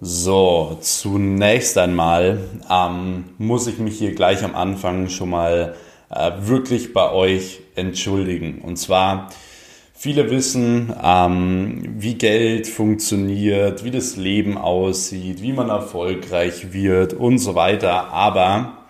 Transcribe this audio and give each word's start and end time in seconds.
So, 0.00 0.76
zunächst 0.82 1.78
einmal 1.78 2.40
ähm, 2.70 3.24
muss 3.38 3.66
ich 3.66 3.78
mich 3.78 3.98
hier 3.98 4.14
gleich 4.14 4.44
am 4.44 4.54
Anfang 4.54 5.08
schon 5.08 5.30
mal 5.30 5.74
äh, 6.10 6.32
wirklich 6.40 6.92
bei 6.92 7.10
euch 7.12 7.60
entschuldigen. 7.76 8.60
Und 8.60 8.76
zwar, 8.76 9.30
viele 9.94 10.30
wissen, 10.30 10.94
ähm, 11.02 11.94
wie 11.96 12.12
Geld 12.12 12.66
funktioniert, 12.66 13.84
wie 13.84 13.90
das 13.90 14.16
Leben 14.16 14.58
aussieht, 14.58 15.40
wie 15.40 15.54
man 15.54 15.70
erfolgreich 15.70 16.74
wird 16.74 17.14
und 17.14 17.38
so 17.38 17.54
weiter. 17.54 18.12
Aber 18.12 18.84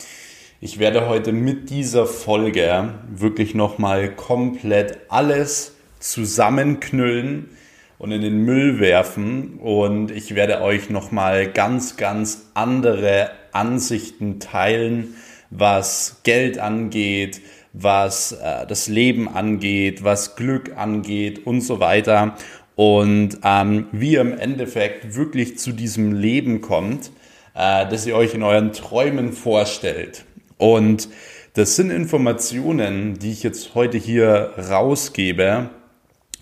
ich 0.60 0.80
werde 0.80 1.08
heute 1.08 1.30
mit 1.30 1.70
dieser 1.70 2.06
Folge 2.06 2.94
wirklich 3.14 3.54
nochmal 3.54 4.10
komplett 4.10 4.98
alles 5.08 5.76
zusammenknüllen 6.00 7.50
und 7.98 8.12
in 8.12 8.20
den 8.22 8.44
Müll 8.44 8.80
werfen. 8.80 9.58
Und 9.58 10.10
ich 10.10 10.34
werde 10.34 10.60
euch 10.62 10.90
nochmal 10.90 11.50
ganz, 11.50 11.96
ganz 11.96 12.50
andere 12.54 13.30
Ansichten 13.52 14.40
teilen, 14.40 15.14
was 15.50 16.20
Geld 16.22 16.58
angeht, 16.58 17.40
was 17.72 18.32
äh, 18.32 18.66
das 18.66 18.88
Leben 18.88 19.28
angeht, 19.28 20.02
was 20.04 20.36
Glück 20.36 20.76
angeht 20.76 21.46
und 21.46 21.60
so 21.60 21.80
weiter. 21.80 22.36
Und 22.74 23.38
ähm, 23.42 23.86
wie 23.92 24.12
ihr 24.12 24.20
im 24.20 24.36
Endeffekt 24.36 25.16
wirklich 25.16 25.58
zu 25.58 25.72
diesem 25.72 26.12
Leben 26.12 26.60
kommt, 26.60 27.10
äh, 27.54 27.88
das 27.88 28.06
ihr 28.06 28.16
euch 28.16 28.34
in 28.34 28.42
euren 28.42 28.72
Träumen 28.72 29.32
vorstellt. 29.32 30.24
Und 30.58 31.08
das 31.54 31.76
sind 31.76 31.90
Informationen, 31.90 33.18
die 33.18 33.32
ich 33.32 33.42
jetzt 33.42 33.74
heute 33.74 33.96
hier 33.96 34.52
rausgebe, 34.58 35.70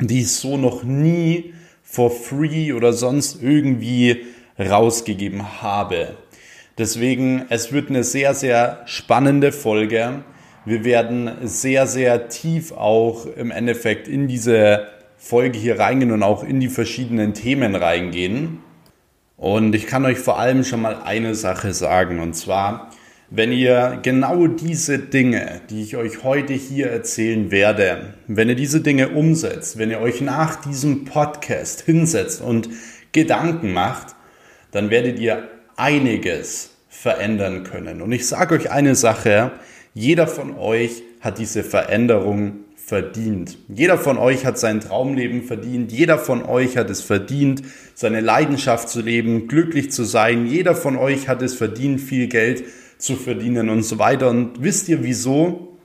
die 0.00 0.20
ich 0.20 0.32
so 0.32 0.56
noch 0.56 0.82
nie 0.82 1.54
for 1.82 2.10
free 2.10 2.72
oder 2.72 2.92
sonst 2.92 3.42
irgendwie 3.42 4.24
rausgegeben 4.58 5.62
habe. 5.62 6.16
Deswegen, 6.76 7.44
es 7.50 7.72
wird 7.72 7.88
eine 7.88 8.02
sehr, 8.02 8.34
sehr 8.34 8.82
spannende 8.86 9.52
Folge. 9.52 10.24
Wir 10.64 10.84
werden 10.84 11.30
sehr, 11.42 11.86
sehr 11.86 12.28
tief 12.28 12.72
auch 12.72 13.26
im 13.26 13.50
Endeffekt 13.50 14.08
in 14.08 14.26
diese 14.26 14.88
Folge 15.16 15.58
hier 15.58 15.78
reingehen 15.78 16.10
und 16.10 16.22
auch 16.22 16.42
in 16.42 16.58
die 16.58 16.68
verschiedenen 16.68 17.32
Themen 17.34 17.74
reingehen. 17.76 18.58
Und 19.36 19.74
ich 19.74 19.86
kann 19.86 20.04
euch 20.04 20.18
vor 20.18 20.38
allem 20.38 20.64
schon 20.64 20.82
mal 20.82 21.02
eine 21.04 21.34
Sache 21.34 21.72
sagen, 21.72 22.20
und 22.20 22.34
zwar, 22.34 22.90
wenn 23.36 23.50
ihr 23.50 23.98
genau 24.00 24.46
diese 24.46 25.00
Dinge, 25.00 25.60
die 25.68 25.82
ich 25.82 25.96
euch 25.96 26.22
heute 26.22 26.52
hier 26.52 26.86
erzählen 26.86 27.50
werde, 27.50 28.14
wenn 28.28 28.48
ihr 28.48 28.54
diese 28.54 28.80
Dinge 28.80 29.08
umsetzt, 29.08 29.76
wenn 29.76 29.90
ihr 29.90 30.00
euch 30.00 30.20
nach 30.20 30.62
diesem 30.62 31.04
Podcast 31.04 31.80
hinsetzt 31.80 32.40
und 32.40 32.68
Gedanken 33.10 33.72
macht, 33.72 34.14
dann 34.70 34.90
werdet 34.90 35.18
ihr 35.18 35.48
einiges 35.76 36.76
verändern 36.88 37.64
können. 37.64 38.02
Und 38.02 38.12
ich 38.12 38.28
sage 38.28 38.54
euch 38.54 38.70
eine 38.70 38.94
Sache, 38.94 39.50
jeder 39.94 40.28
von 40.28 40.56
euch 40.56 41.02
hat 41.20 41.38
diese 41.38 41.64
Veränderung 41.64 42.60
verdient. 42.76 43.58
Jeder 43.68 43.98
von 43.98 44.16
euch 44.16 44.46
hat 44.46 44.58
sein 44.60 44.80
Traumleben 44.80 45.42
verdient. 45.42 45.90
Jeder 45.90 46.18
von 46.18 46.44
euch 46.44 46.76
hat 46.76 46.88
es 46.88 47.00
verdient, 47.00 47.62
seine 47.94 48.20
Leidenschaft 48.20 48.88
zu 48.88 49.00
leben, 49.00 49.48
glücklich 49.48 49.90
zu 49.90 50.04
sein. 50.04 50.46
Jeder 50.46 50.76
von 50.76 50.96
euch 50.96 51.26
hat 51.26 51.42
es 51.42 51.54
verdient, 51.54 52.00
viel 52.00 52.28
Geld 52.28 52.62
zu 53.04 53.16
verdienen 53.16 53.68
und 53.68 53.82
so 53.82 53.98
weiter. 53.98 54.30
Und 54.30 54.62
wisst 54.62 54.88
ihr 54.88 55.02
wieso? 55.02 55.76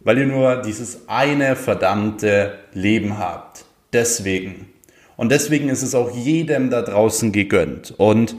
Weil 0.00 0.18
ihr 0.18 0.26
nur 0.26 0.56
dieses 0.56 1.08
eine 1.08 1.56
verdammte 1.56 2.58
Leben 2.72 3.18
habt. 3.18 3.64
Deswegen. 3.92 4.68
Und 5.16 5.30
deswegen 5.30 5.68
ist 5.68 5.82
es 5.82 5.94
auch 5.94 6.14
jedem 6.14 6.70
da 6.70 6.82
draußen 6.82 7.32
gegönnt. 7.32 7.94
Und 7.96 8.36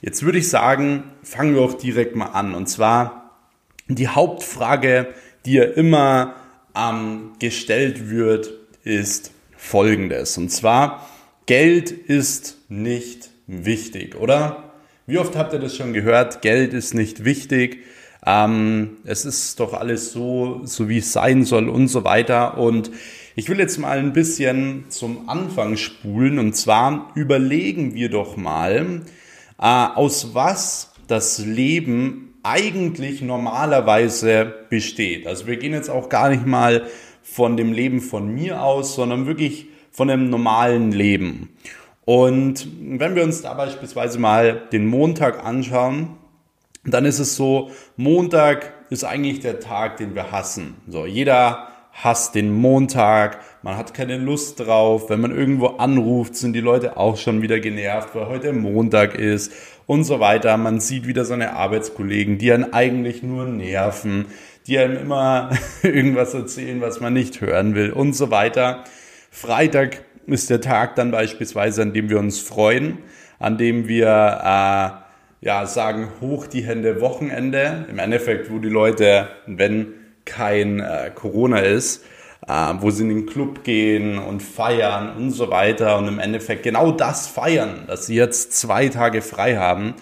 jetzt 0.00 0.22
würde 0.22 0.38
ich 0.38 0.48
sagen, 0.48 1.04
fangen 1.22 1.54
wir 1.54 1.62
auch 1.62 1.74
direkt 1.74 2.16
mal 2.16 2.26
an. 2.26 2.54
Und 2.54 2.68
zwar 2.68 3.36
die 3.88 4.08
Hauptfrage, 4.08 5.08
die 5.44 5.54
ja 5.54 5.64
immer 5.64 6.34
ähm, 6.74 7.32
gestellt 7.38 8.10
wird, 8.10 8.52
ist 8.84 9.32
folgendes. 9.56 10.38
Und 10.38 10.50
zwar, 10.50 11.08
Geld 11.46 11.90
ist 11.90 12.56
nicht 12.68 13.30
wichtig, 13.46 14.16
oder? 14.16 14.71
Wie 15.06 15.18
oft 15.18 15.34
habt 15.34 15.52
ihr 15.52 15.58
das 15.58 15.76
schon 15.76 15.92
gehört? 15.92 16.42
Geld 16.42 16.72
ist 16.74 16.94
nicht 16.94 17.24
wichtig. 17.24 17.84
Ähm, 18.24 18.98
es 19.02 19.24
ist 19.24 19.58
doch 19.58 19.72
alles 19.72 20.12
so, 20.12 20.60
so 20.62 20.88
wie 20.88 20.98
es 20.98 21.12
sein 21.12 21.44
soll 21.44 21.68
und 21.68 21.88
so 21.88 22.04
weiter. 22.04 22.56
Und 22.56 22.92
ich 23.34 23.48
will 23.48 23.58
jetzt 23.58 23.78
mal 23.78 23.98
ein 23.98 24.12
bisschen 24.12 24.84
zum 24.90 25.28
Anfang 25.28 25.76
spulen. 25.76 26.38
Und 26.38 26.54
zwar 26.54 27.10
überlegen 27.16 27.94
wir 27.96 28.10
doch 28.10 28.36
mal, 28.36 29.02
äh, 29.58 29.64
aus 29.64 30.34
was 30.34 30.92
das 31.08 31.44
Leben 31.44 32.34
eigentlich 32.44 33.22
normalerweise 33.22 34.54
besteht. 34.70 35.26
Also 35.26 35.48
wir 35.48 35.56
gehen 35.56 35.72
jetzt 35.72 35.90
auch 35.90 36.08
gar 36.10 36.30
nicht 36.30 36.46
mal 36.46 36.86
von 37.24 37.56
dem 37.56 37.72
Leben 37.72 38.00
von 38.00 38.32
mir 38.32 38.62
aus, 38.62 38.94
sondern 38.94 39.26
wirklich 39.26 39.66
von 39.90 40.10
einem 40.10 40.30
normalen 40.30 40.92
Leben. 40.92 41.48
Und 42.04 42.66
wenn 42.98 43.14
wir 43.14 43.22
uns 43.22 43.42
da 43.42 43.54
beispielsweise 43.54 44.18
mal 44.18 44.62
den 44.72 44.86
Montag 44.86 45.44
anschauen, 45.44 46.16
dann 46.84 47.04
ist 47.04 47.20
es 47.20 47.36
so, 47.36 47.70
Montag 47.96 48.72
ist 48.90 49.04
eigentlich 49.04 49.40
der 49.40 49.60
Tag, 49.60 49.98
den 49.98 50.14
wir 50.14 50.32
hassen. 50.32 50.74
So, 50.88 51.06
jeder 51.06 51.68
hasst 51.92 52.34
den 52.34 52.52
Montag, 52.52 53.38
man 53.62 53.76
hat 53.76 53.94
keine 53.94 54.16
Lust 54.16 54.58
drauf. 54.58 55.10
Wenn 55.10 55.20
man 55.20 55.36
irgendwo 55.36 55.66
anruft, 55.66 56.34
sind 56.34 56.54
die 56.54 56.60
Leute 56.60 56.96
auch 56.96 57.16
schon 57.16 57.42
wieder 57.42 57.60
genervt, 57.60 58.14
weil 58.14 58.26
heute 58.26 58.52
Montag 58.52 59.14
ist 59.14 59.52
und 59.86 60.04
so 60.04 60.18
weiter. 60.18 60.56
Man 60.56 60.80
sieht 60.80 61.06
wieder 61.06 61.24
seine 61.24 61.52
Arbeitskollegen, 61.52 62.38
die 62.38 62.52
einen 62.52 62.72
eigentlich 62.72 63.22
nur 63.22 63.44
nerven, 63.44 64.26
die 64.66 64.78
einem 64.78 64.96
immer 64.96 65.50
irgendwas 65.82 66.34
erzählen, 66.34 66.80
was 66.80 67.00
man 67.00 67.12
nicht 67.12 67.40
hören 67.40 67.74
will 67.74 67.92
und 67.92 68.14
so 68.14 68.30
weiter. 68.30 68.84
Freitag 69.30 70.04
ist 70.26 70.50
der 70.50 70.60
Tag 70.60 70.96
dann 70.96 71.10
beispielsweise, 71.10 71.82
an 71.82 71.92
dem 71.92 72.08
wir 72.08 72.18
uns 72.18 72.38
freuen, 72.40 72.98
an 73.38 73.58
dem 73.58 73.88
wir 73.88 74.06
äh, 74.06 75.46
ja, 75.46 75.66
sagen, 75.66 76.08
hoch 76.20 76.46
die 76.46 76.62
Hände 76.62 77.00
Wochenende. 77.00 77.86
Im 77.90 77.98
Endeffekt, 77.98 78.50
wo 78.50 78.58
die 78.58 78.68
Leute, 78.68 79.28
wenn 79.46 79.94
kein 80.24 80.80
äh, 80.80 81.10
Corona 81.14 81.58
ist, 81.58 82.04
äh, 82.46 82.74
wo 82.78 82.90
sie 82.90 83.02
in 83.02 83.08
den 83.08 83.26
Club 83.26 83.64
gehen 83.64 84.18
und 84.18 84.42
feiern 84.42 85.16
und 85.16 85.32
so 85.32 85.50
weiter 85.50 85.98
und 85.98 86.08
im 86.08 86.18
Endeffekt 86.18 86.62
genau 86.62 86.92
das 86.92 87.26
feiern, 87.26 87.84
dass 87.88 88.06
sie 88.06 88.14
jetzt 88.14 88.52
zwei 88.52 88.88
Tage 88.88 89.22
frei 89.22 89.56
haben. 89.56 89.94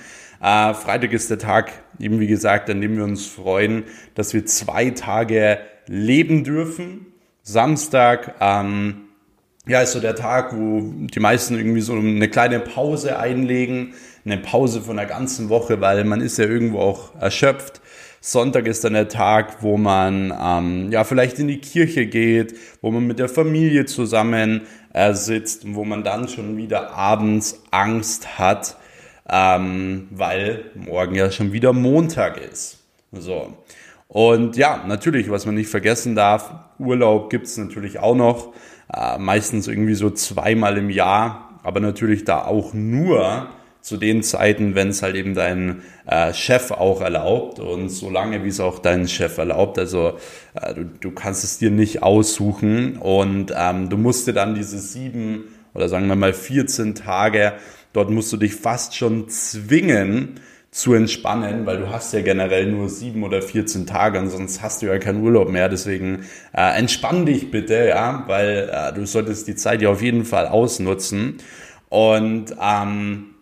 Äh, 0.43 0.75
Freitag 0.75 1.13
ist 1.13 1.31
der 1.31 1.39
Tag, 1.39 1.73
eben 1.99 2.21
wie 2.21 2.27
gesagt, 2.27 2.69
an 2.71 2.81
dem 2.81 2.97
wir 2.97 3.05
uns 3.05 3.27
freuen, 3.27 3.85
dass 4.15 4.35
wir 4.35 4.45
zwei 4.47 4.91
Tage 4.91 5.59
leben 5.87 6.45
dürfen. 6.45 7.07
Samstag 7.43 8.35
ähm, 8.41 9.09
ja, 9.71 9.83
ist 9.83 9.93
so 9.93 10.01
der 10.01 10.17
Tag, 10.17 10.53
wo 10.53 10.81
die 10.83 11.21
meisten 11.21 11.57
irgendwie 11.57 11.81
so 11.81 11.95
eine 11.95 12.29
kleine 12.29 12.59
Pause 12.59 13.21
einlegen, 13.21 13.95
eine 14.25 14.39
Pause 14.39 14.81
von 14.81 14.97
der 14.97 15.07
ganzen 15.07 15.49
Woche, 15.49 15.81
weil 15.81 16.03
man 16.05 16.21
ist 16.21 16.39
ja 16.39 16.45
irgendwo 16.45 16.81
auch 16.81 17.15
erschöpft. 17.21 17.81
Sonntag 18.21 18.67
ist 18.67 18.83
dann 18.83 18.95
der 18.95 19.09
Tag, 19.09 19.63
wo 19.63 19.77
man 19.77 20.35
ähm, 20.39 20.91
ja 20.91 21.05
vielleicht 21.05 21.39
in 21.39 21.47
die 21.47 21.61
Kirche 21.61 22.07
geht, 22.07 22.55
wo 22.83 22.91
man 22.91 23.07
mit 23.07 23.21
der 23.21 23.29
Familie 23.29 23.87
zusammen 23.87 24.63
äh, 24.93 25.15
sitzt 25.15 25.65
und 25.65 25.77
wo 25.77 25.85
man 25.85 26.03
dann 26.03 26.27
schon 26.29 26.57
wieder 26.57 26.93
abends 26.93 27.63
Angst 27.71 28.41
hat, 28.41 28.77
ähm, 29.31 30.09
weil 30.11 30.65
morgen 30.75 31.15
ja 31.15 31.31
schon 31.31 31.53
wieder 31.53 31.73
Montag 31.73 32.39
ist. 32.39 32.81
So. 33.13 33.55
Und 34.09 34.57
ja, 34.57 34.85
natürlich, 34.85 35.31
was 35.31 35.47
man 35.47 35.55
nicht 35.55 35.71
vergessen 35.71 36.17
darf, 36.17 36.53
Urlaub 36.81 37.31
gibt's 37.31 37.57
natürlich 37.57 38.01
auch 38.01 38.17
noch 38.17 38.53
äh, 38.93 39.19
meistens 39.19 39.69
irgendwie 39.69 39.95
so 39.95 40.11
zweimal 40.11 40.79
im 40.79 40.91
Jahr, 40.91 41.59
aber 41.63 41.81
natürlich 41.81 42.25
da 42.25 42.45
auch 42.45 42.73
nur 42.75 43.49
zu 43.81 43.97
den 43.97 44.23
Zeiten, 44.23 44.75
wenn 44.75 44.89
es 44.89 45.03
halt 45.03 45.17
eben 45.17 45.35
dein 45.35 45.83
äh, 46.07 46.35
Chef 46.35 46.71
auch 46.71 47.01
erlaubt 47.01 47.61
und 47.61 47.89
so 47.89 48.11
lange, 48.11 48.45
wie 48.45 48.49
es 48.49 48.61
auch 48.61 48.79
dein 48.79 49.09
Chef 49.09 49.39
erlaubt. 49.39 49.79
Also 49.79 50.19
äh, 50.55 50.75
du, 50.75 50.85
du 50.85 51.11
kannst 51.13 51.45
es 51.45 51.59
dir 51.59 51.71
nicht 51.71 52.03
aussuchen 52.03 52.99
und 52.99 53.55
ähm, 53.57 53.89
du 53.89 53.97
musst 53.97 54.27
dir 54.27 54.35
dann 54.35 54.55
diese 54.55 54.79
sieben 54.79 55.45
oder 55.75 55.89
sagen 55.89 56.09
wir 56.09 56.17
mal 56.17 56.35
14 56.35 56.95
Tage, 56.95 57.55
dort 57.93 58.11
musst 58.11 58.33
du 58.33 58.37
dich 58.37 58.55
fast 58.55 58.97
schon 58.97 59.29
zwingen, 59.29 60.41
zu 60.71 60.95
entspannen, 60.95 61.67
weil 61.67 61.79
du 61.79 61.91
hast 61.91 62.13
ja 62.13 62.23
generell 62.23 62.67
nur 62.71 62.89
sieben 62.89 63.25
oder 63.25 63.43
14 63.43 63.87
Tage 63.87 64.21
und 64.21 64.31
sonst 64.31 64.63
hast 64.63 64.83
du 64.83 64.87
ja 64.87 64.99
keinen 64.99 65.23
Urlaub 65.23 65.49
mehr. 65.49 65.69
Deswegen 65.69 66.25
äh, 66.57 66.79
entspann 66.79 67.27
dich 67.27 67.51
bitte, 67.51 67.89
ja, 67.89 68.25
weil 68.29 68.71
äh, 68.73 68.93
du 68.93 69.05
solltest 69.05 69.49
die 69.49 69.57
Zeit 69.57 69.83
ja 69.83 69.91
auf 69.91 70.01
jeden 70.01 70.25
Fall 70.25 70.47
ausnutzen. 70.47 71.39
Und 71.89 72.55
ähm, 72.63 73.35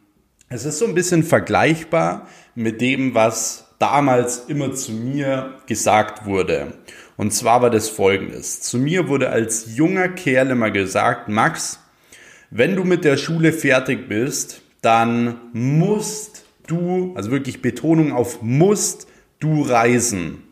es 0.48 0.64
ist 0.64 0.78
so 0.78 0.86
ein 0.86 0.94
bisschen 0.94 1.22
vergleichbar 1.22 2.26
mit 2.54 2.80
dem, 2.80 3.14
was 3.14 3.74
damals 3.78 4.46
immer 4.48 4.72
zu 4.72 4.92
mir 4.92 5.54
gesagt 5.66 6.24
wurde. 6.24 6.72
Und 7.18 7.32
zwar 7.32 7.60
war 7.60 7.70
das 7.70 7.90
folgendes. 7.90 8.62
Zu 8.62 8.78
mir 8.78 9.08
wurde 9.08 9.28
als 9.28 9.76
junger 9.76 10.08
Kerl 10.08 10.50
immer 10.50 10.70
gesagt, 10.70 11.28
Max, 11.28 11.78
wenn 12.50 12.74
du 12.74 12.84
mit 12.84 13.04
der 13.04 13.18
Schule 13.18 13.52
fertig 13.52 14.08
bist, 14.08 14.62
dann 14.80 15.36
musst 15.52 16.47
du, 16.68 17.12
also 17.16 17.30
wirklich 17.30 17.62
Betonung 17.62 18.12
auf 18.12 18.42
musst 18.42 19.08
du 19.40 19.62
reisen. 19.62 20.44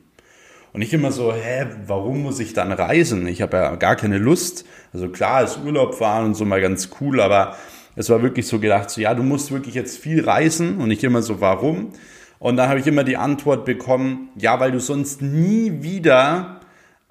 Und 0.72 0.82
ich 0.82 0.92
immer 0.92 1.10
so, 1.10 1.32
hä, 1.32 1.66
warum 1.86 2.22
muss 2.22 2.38
ich 2.38 2.52
dann 2.52 2.70
reisen? 2.70 3.26
Ich 3.26 3.40
habe 3.40 3.56
ja 3.56 3.76
gar 3.76 3.96
keine 3.96 4.18
Lust. 4.18 4.66
Also 4.92 5.08
klar, 5.08 5.42
ist 5.42 5.58
Urlaub 5.64 5.94
fahren 5.94 6.26
und 6.26 6.34
so 6.34 6.44
mal 6.44 6.60
ganz 6.60 6.90
cool, 7.00 7.20
aber 7.20 7.56
es 7.94 8.10
war 8.10 8.22
wirklich 8.22 8.46
so 8.46 8.58
gedacht, 8.58 8.90
so 8.90 9.00
ja, 9.00 9.14
du 9.14 9.22
musst 9.22 9.50
wirklich 9.52 9.74
jetzt 9.74 9.98
viel 9.98 10.22
reisen 10.22 10.78
und 10.78 10.90
ich 10.90 11.02
immer 11.02 11.22
so, 11.22 11.40
warum? 11.40 11.92
Und 12.38 12.56
dann 12.58 12.68
habe 12.68 12.78
ich 12.78 12.86
immer 12.86 13.04
die 13.04 13.16
Antwort 13.16 13.64
bekommen, 13.64 14.28
ja, 14.36 14.60
weil 14.60 14.70
du 14.70 14.78
sonst 14.80 15.22
nie 15.22 15.82
wieder 15.82 16.60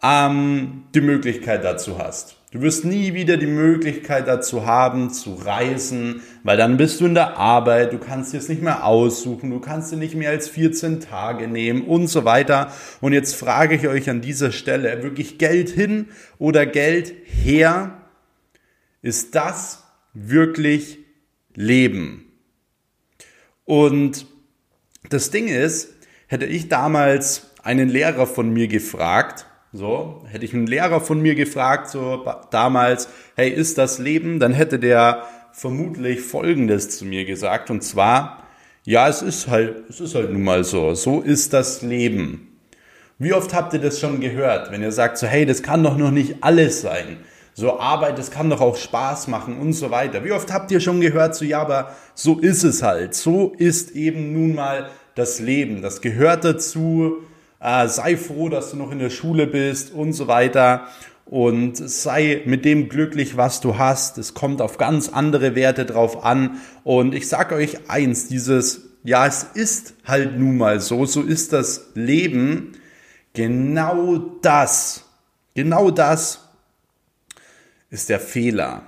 ähm, 0.04 0.84
die 0.94 1.02
Möglichkeit 1.02 1.64
dazu 1.64 1.98
hast. 1.98 2.38
Du 2.56 2.62
wirst 2.62 2.86
nie 2.86 3.14
wieder 3.14 3.36
die 3.36 3.48
Möglichkeit 3.48 4.30
dazu 4.30 4.66
haben, 4.66 5.10
zu 5.10 5.34
reisen, 5.34 6.22
weil 6.44 6.56
dann 6.56 6.78
bist 6.78 7.02
du 7.02 7.06
in 7.06 7.14
der 7.14 7.36
Arbeit, 7.36 7.92
du 7.92 7.98
kannst 7.98 8.32
dir 8.32 8.38
es 8.38 8.48
nicht 8.48 8.62
mehr 8.62 8.86
aussuchen, 8.86 9.50
du 9.50 9.60
kannst 9.60 9.92
dir 9.92 9.98
nicht 9.98 10.16
mehr 10.16 10.30
als 10.30 10.48
14 10.48 11.02
Tage 11.02 11.50
nehmen 11.50 11.82
und 11.82 12.08
so 12.08 12.24
weiter. 12.24 12.72
Und 13.02 13.12
jetzt 13.12 13.36
frage 13.36 13.76
ich 13.76 13.90
euch 13.90 14.10
an 14.10 14.22
dieser 14.22 14.54
Stelle, 14.54 15.04
wirklich 15.04 15.38
Geld 15.38 15.70
hin 15.70 16.08
oder 16.38 16.66
Geld 16.66 17.14
her? 17.26 17.98
Ist 19.02 19.36
das 19.36 19.84
wirklich 20.14 21.00
Leben? 21.56 22.24
Und 23.66 24.28
das 25.10 25.30
Ding 25.30 25.50
ist, 25.50 25.94
hätte 26.28 26.46
ich 26.46 26.70
damals 26.70 27.52
einen 27.64 27.90
Lehrer 27.90 28.26
von 28.26 28.50
mir 28.54 28.70
gefragt, 28.70 29.46
so, 29.76 30.22
hätte 30.28 30.46
ich 30.46 30.54
einen 30.54 30.68
Lehrer 30.68 31.02
von 31.02 31.22
mir 31.22 31.36
gefragt, 31.36 31.90
so 31.90 32.26
damals, 32.52 33.10
hey, 33.36 33.50
ist 33.50 33.78
das 33.78 34.00
Leben? 34.00 34.40
Dann 34.40 34.54
hätte 34.54 34.80
der 34.80 35.24
vermutlich 35.52 36.22
Folgendes 36.22 36.98
zu 36.98 37.06
mir 37.06 37.26
gesagt, 37.26 37.70
und 37.70 37.82
zwar, 37.82 38.44
ja, 38.84 39.08
es 39.08 39.22
ist 39.22 39.48
halt, 39.48 39.90
es 39.90 40.00
ist 40.00 40.16
halt 40.16 40.32
nun 40.32 40.44
mal 40.44 40.64
so, 40.64 40.94
so 40.94 41.22
ist 41.22 41.54
das 41.54 41.82
Leben. 41.82 42.60
Wie 43.18 43.34
oft 43.34 43.54
habt 43.54 43.74
ihr 43.74 43.80
das 43.80 44.00
schon 44.00 44.20
gehört, 44.20 44.72
wenn 44.72 44.82
ihr 44.82 44.92
sagt 44.92 45.18
so, 45.18 45.28
hey, 45.28 45.46
das 45.46 45.64
kann 45.64 45.84
doch 45.84 45.98
noch 45.98 46.12
nicht 46.12 46.38
alles 46.42 46.82
sein. 46.82 47.18
So 47.54 47.80
Arbeit, 47.80 48.18
das 48.18 48.32
kann 48.32 48.50
doch 48.50 48.60
auch 48.60 48.76
Spaß 48.76 49.30
machen 49.30 49.58
und 49.58 49.72
so 49.72 49.90
weiter. 49.90 50.26
Wie 50.26 50.34
oft 50.34 50.52
habt 50.52 50.72
ihr 50.72 50.82
schon 50.82 51.00
gehört, 51.00 51.36
so 51.36 51.46
ja, 51.46 51.62
aber 51.62 51.96
so 52.14 52.38
ist 52.40 52.64
es 52.64 52.84
halt. 52.84 53.16
So 53.16 53.54
ist 53.58 53.92
eben 53.92 54.34
nun 54.34 54.56
mal 54.56 54.90
das 55.16 55.40
Leben. 55.40 55.82
Das 55.82 56.02
gehört 56.02 56.44
dazu 56.44 57.24
äh, 57.66 57.88
sei 57.88 58.16
froh, 58.16 58.48
dass 58.48 58.72
du 58.72 58.78
noch 58.78 58.92
in 58.92 59.00
der 59.00 59.10
Schule 59.10 59.48
bist 59.48 59.92
und 59.92 60.14
so 60.14 60.28
weiter 60.28 60.88
und 61.26 61.76
sei 61.78 62.44
mit 62.46 62.64
dem 62.64 62.90
glücklich, 62.90 63.38
was 63.38 63.60
du 63.60 63.80
hast. 63.80 64.20
Es 64.20 64.36
kommt 64.36 64.62
auf 64.62 64.78
ganz 64.78 65.10
andere 65.10 65.56
Werte 65.56 65.86
drauf 65.86 66.24
an 66.24 66.62
und 66.84 67.16
ich 67.16 67.28
sage 67.28 67.56
euch 67.56 67.90
eins, 67.90 68.28
dieses, 68.28 68.82
ja, 69.04 69.26
es 69.26 69.44
ist 69.56 69.96
halt 70.06 70.38
nun 70.38 70.58
mal 70.58 70.80
so, 70.80 71.06
so 71.06 71.24
ist 71.24 71.54
das 71.54 71.88
Leben, 71.96 72.74
genau 73.34 74.18
das, 74.44 75.06
genau 75.56 75.90
das 75.90 76.48
ist 77.90 78.10
der 78.10 78.20
Fehler. 78.20 78.84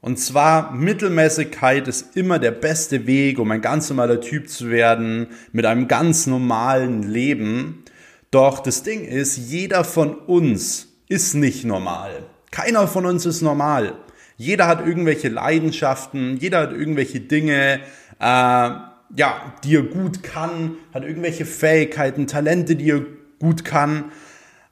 Und 0.00 0.18
zwar 0.18 0.72
Mittelmäßigkeit 0.72 1.88
ist 1.88 2.16
immer 2.16 2.38
der 2.38 2.52
beste 2.52 3.06
Weg, 3.06 3.38
um 3.38 3.50
ein 3.50 3.60
ganz 3.60 3.88
normaler 3.88 4.20
Typ 4.20 4.48
zu 4.48 4.70
werden, 4.70 5.28
mit 5.52 5.66
einem 5.66 5.88
ganz 5.88 6.26
normalen 6.26 7.02
Leben. 7.02 7.84
Doch 8.30 8.60
das 8.60 8.84
Ding 8.84 9.04
ist, 9.04 9.36
jeder 9.36 9.82
von 9.82 10.14
uns 10.14 10.88
ist 11.08 11.34
nicht 11.34 11.64
normal. 11.64 12.24
Keiner 12.50 12.86
von 12.86 13.06
uns 13.06 13.26
ist 13.26 13.42
normal. 13.42 13.94
Jeder 14.36 14.68
hat 14.68 14.86
irgendwelche 14.86 15.28
Leidenschaften, 15.28 16.36
jeder 16.36 16.60
hat 16.60 16.72
irgendwelche 16.72 17.18
Dinge, 17.20 17.80
äh, 18.20 18.70
ja, 19.16 19.52
die 19.64 19.74
er 19.74 19.82
gut 19.82 20.22
kann, 20.22 20.76
hat 20.94 21.02
irgendwelche 21.02 21.44
Fähigkeiten, 21.44 22.28
Talente, 22.28 22.76
die 22.76 22.90
er 22.90 23.02
gut 23.40 23.64
kann. 23.64 24.12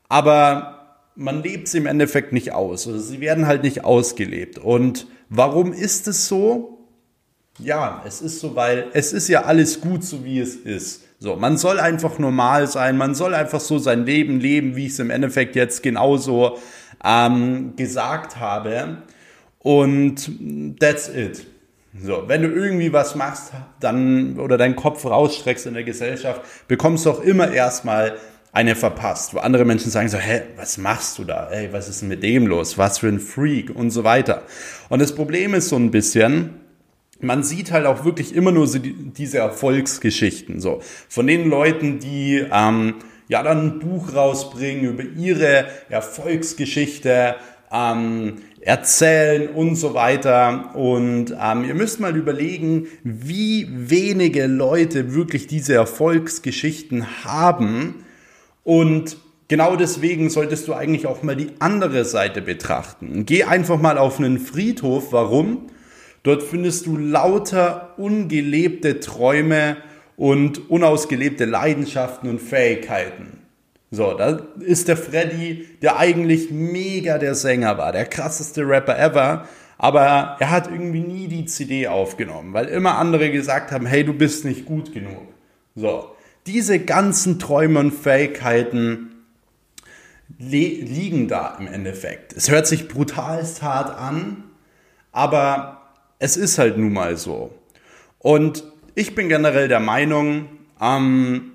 Aber 0.08 0.75
man 1.16 1.42
lebt 1.42 1.68
sie 1.68 1.78
im 1.78 1.86
Endeffekt 1.86 2.32
nicht 2.32 2.52
aus 2.52 2.86
oder 2.86 2.98
sie 2.98 3.20
werden 3.20 3.46
halt 3.46 3.62
nicht 3.62 3.84
ausgelebt. 3.84 4.58
Und 4.58 5.06
warum 5.28 5.72
ist 5.72 6.06
es 6.06 6.28
so? 6.28 6.86
Ja, 7.58 8.02
es 8.06 8.20
ist 8.20 8.40
so, 8.40 8.54
weil 8.54 8.88
es 8.92 9.14
ist 9.14 9.28
ja 9.28 9.44
alles 9.44 9.80
gut, 9.80 10.04
so 10.04 10.24
wie 10.24 10.38
es 10.38 10.56
ist. 10.56 11.02
So, 11.18 11.36
man 11.36 11.56
soll 11.56 11.80
einfach 11.80 12.18
normal 12.18 12.66
sein, 12.66 12.98
man 12.98 13.14
soll 13.14 13.34
einfach 13.34 13.60
so 13.60 13.78
sein 13.78 14.04
Leben 14.04 14.38
leben, 14.38 14.76
wie 14.76 14.86
ich 14.86 14.92
es 14.92 14.98
im 14.98 15.08
Endeffekt 15.08 15.56
jetzt 15.56 15.82
genauso 15.82 16.58
ähm, 17.02 17.74
gesagt 17.76 18.38
habe. 18.38 18.98
Und 19.58 20.30
that's 20.78 21.08
it. 21.08 21.46
So, 21.98 22.24
wenn 22.26 22.42
du 22.42 22.48
irgendwie 22.48 22.92
was 22.92 23.14
machst, 23.14 23.52
dann 23.80 24.38
oder 24.38 24.58
deinen 24.58 24.76
Kopf 24.76 25.06
rausstreckst 25.06 25.64
in 25.66 25.72
der 25.72 25.84
Gesellschaft, 25.84 26.42
bekommst 26.68 27.06
du 27.06 27.10
auch 27.10 27.22
immer 27.22 27.50
erstmal 27.50 28.18
eine 28.56 28.74
verpasst, 28.74 29.34
wo 29.34 29.38
andere 29.40 29.66
Menschen 29.66 29.90
sagen 29.90 30.08
so, 30.08 30.16
hä, 30.16 30.40
was 30.56 30.78
machst 30.78 31.18
du 31.18 31.24
da? 31.24 31.50
Ey, 31.50 31.74
was 31.74 31.90
ist 31.90 32.00
denn 32.00 32.08
mit 32.08 32.22
dem 32.22 32.46
los? 32.46 32.78
Was 32.78 33.00
für 33.00 33.08
ein 33.08 33.20
Freak 33.20 33.68
und 33.68 33.90
so 33.90 34.02
weiter. 34.02 34.44
Und 34.88 35.02
das 35.02 35.14
Problem 35.14 35.52
ist 35.52 35.68
so 35.68 35.76
ein 35.76 35.90
bisschen, 35.90 36.54
man 37.20 37.42
sieht 37.42 37.70
halt 37.70 37.84
auch 37.84 38.06
wirklich 38.06 38.34
immer 38.34 38.52
nur 38.52 38.66
so 38.66 38.78
die, 38.78 38.94
diese 38.94 39.36
Erfolgsgeschichten, 39.38 40.58
so 40.58 40.80
von 41.06 41.26
den 41.26 41.50
Leuten, 41.50 41.98
die 41.98 42.46
ähm, 42.50 42.94
ja 43.28 43.42
dann 43.42 43.66
ein 43.66 43.78
Buch 43.78 44.14
rausbringen 44.14 44.86
über 44.86 45.02
ihre 45.02 45.66
Erfolgsgeschichte, 45.90 47.36
ähm, 47.70 48.36
erzählen 48.62 49.50
und 49.50 49.76
so 49.76 49.92
weiter. 49.92 50.74
Und 50.74 51.36
ähm, 51.38 51.64
ihr 51.64 51.74
müsst 51.74 52.00
mal 52.00 52.16
überlegen, 52.16 52.86
wie 53.04 53.68
wenige 53.70 54.46
Leute 54.46 55.12
wirklich 55.12 55.46
diese 55.46 55.74
Erfolgsgeschichten 55.74 57.22
haben 57.22 58.05
und 58.66 59.16
genau 59.46 59.76
deswegen 59.76 60.28
solltest 60.28 60.66
du 60.66 60.74
eigentlich 60.74 61.06
auch 61.06 61.22
mal 61.22 61.36
die 61.36 61.52
andere 61.60 62.04
Seite 62.04 62.42
betrachten. 62.42 63.24
Geh 63.24 63.44
einfach 63.44 63.80
mal 63.80 63.96
auf 63.96 64.18
einen 64.18 64.40
Friedhof. 64.40 65.12
Warum? 65.12 65.68
Dort 66.24 66.42
findest 66.42 66.86
du 66.86 66.96
lauter 66.96 67.94
ungelebte 67.96 68.98
Träume 68.98 69.76
und 70.16 70.68
unausgelebte 70.68 71.44
Leidenschaften 71.44 72.28
und 72.28 72.42
Fähigkeiten. 72.42 73.38
So, 73.92 74.14
da 74.14 74.40
ist 74.58 74.88
der 74.88 74.96
Freddy, 74.96 75.68
der 75.80 75.96
eigentlich 76.00 76.50
mega 76.50 77.18
der 77.18 77.36
Sänger 77.36 77.78
war, 77.78 77.92
der 77.92 78.06
krasseste 78.06 78.62
Rapper 78.68 78.98
ever, 78.98 79.46
aber 79.78 80.36
er 80.40 80.50
hat 80.50 80.68
irgendwie 80.68 80.98
nie 80.98 81.28
die 81.28 81.44
CD 81.44 81.86
aufgenommen, 81.86 82.52
weil 82.52 82.66
immer 82.66 82.98
andere 82.98 83.30
gesagt 83.30 83.70
haben, 83.70 83.86
hey, 83.86 84.02
du 84.02 84.12
bist 84.12 84.44
nicht 84.44 84.66
gut 84.66 84.92
genug. 84.92 85.22
So, 85.76 86.15
diese 86.46 86.78
ganzen 86.78 87.38
Träume 87.38 87.80
und 87.80 87.92
Fähigkeiten 87.92 89.10
liegen 90.38 91.28
da 91.28 91.56
im 91.58 91.66
Endeffekt. 91.66 92.32
Es 92.32 92.50
hört 92.50 92.66
sich 92.66 92.88
brutalst 92.88 93.62
hart 93.62 93.96
an, 93.96 94.44
aber 95.12 95.82
es 96.18 96.36
ist 96.36 96.58
halt 96.58 96.78
nun 96.78 96.92
mal 96.92 97.16
so. 97.16 97.54
Und 98.18 98.64
ich 98.94 99.14
bin 99.14 99.28
generell 99.28 99.68
der 99.68 99.80
Meinung, 99.80 100.48
ähm, 100.80 101.52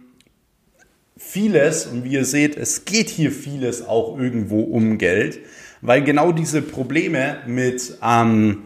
vieles, 1.17 1.85
und 1.85 2.03
wie 2.03 2.13
ihr 2.13 2.25
seht, 2.25 2.57
es 2.57 2.85
geht 2.85 3.09
hier 3.09 3.31
vieles 3.31 3.85
auch 3.85 4.17
irgendwo 4.17 4.61
um 4.61 4.97
Geld, 4.97 5.39
weil 5.81 6.03
genau 6.03 6.31
diese 6.31 6.61
Probleme 6.61 7.39
mit, 7.45 7.97
ähm, 8.03 8.63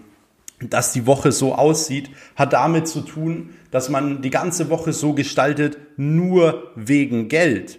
dass 0.60 0.94
die 0.94 1.06
Woche 1.06 1.32
so 1.32 1.54
aussieht, 1.56 2.10
hat 2.36 2.54
damit 2.54 2.88
zu 2.88 3.02
tun, 3.02 3.52
dass 3.76 3.90
man 3.90 4.22
die 4.22 4.30
ganze 4.30 4.70
Woche 4.70 4.94
so 4.94 5.12
gestaltet, 5.12 5.78
nur 5.98 6.72
wegen 6.78 7.28
Geld. 7.28 7.78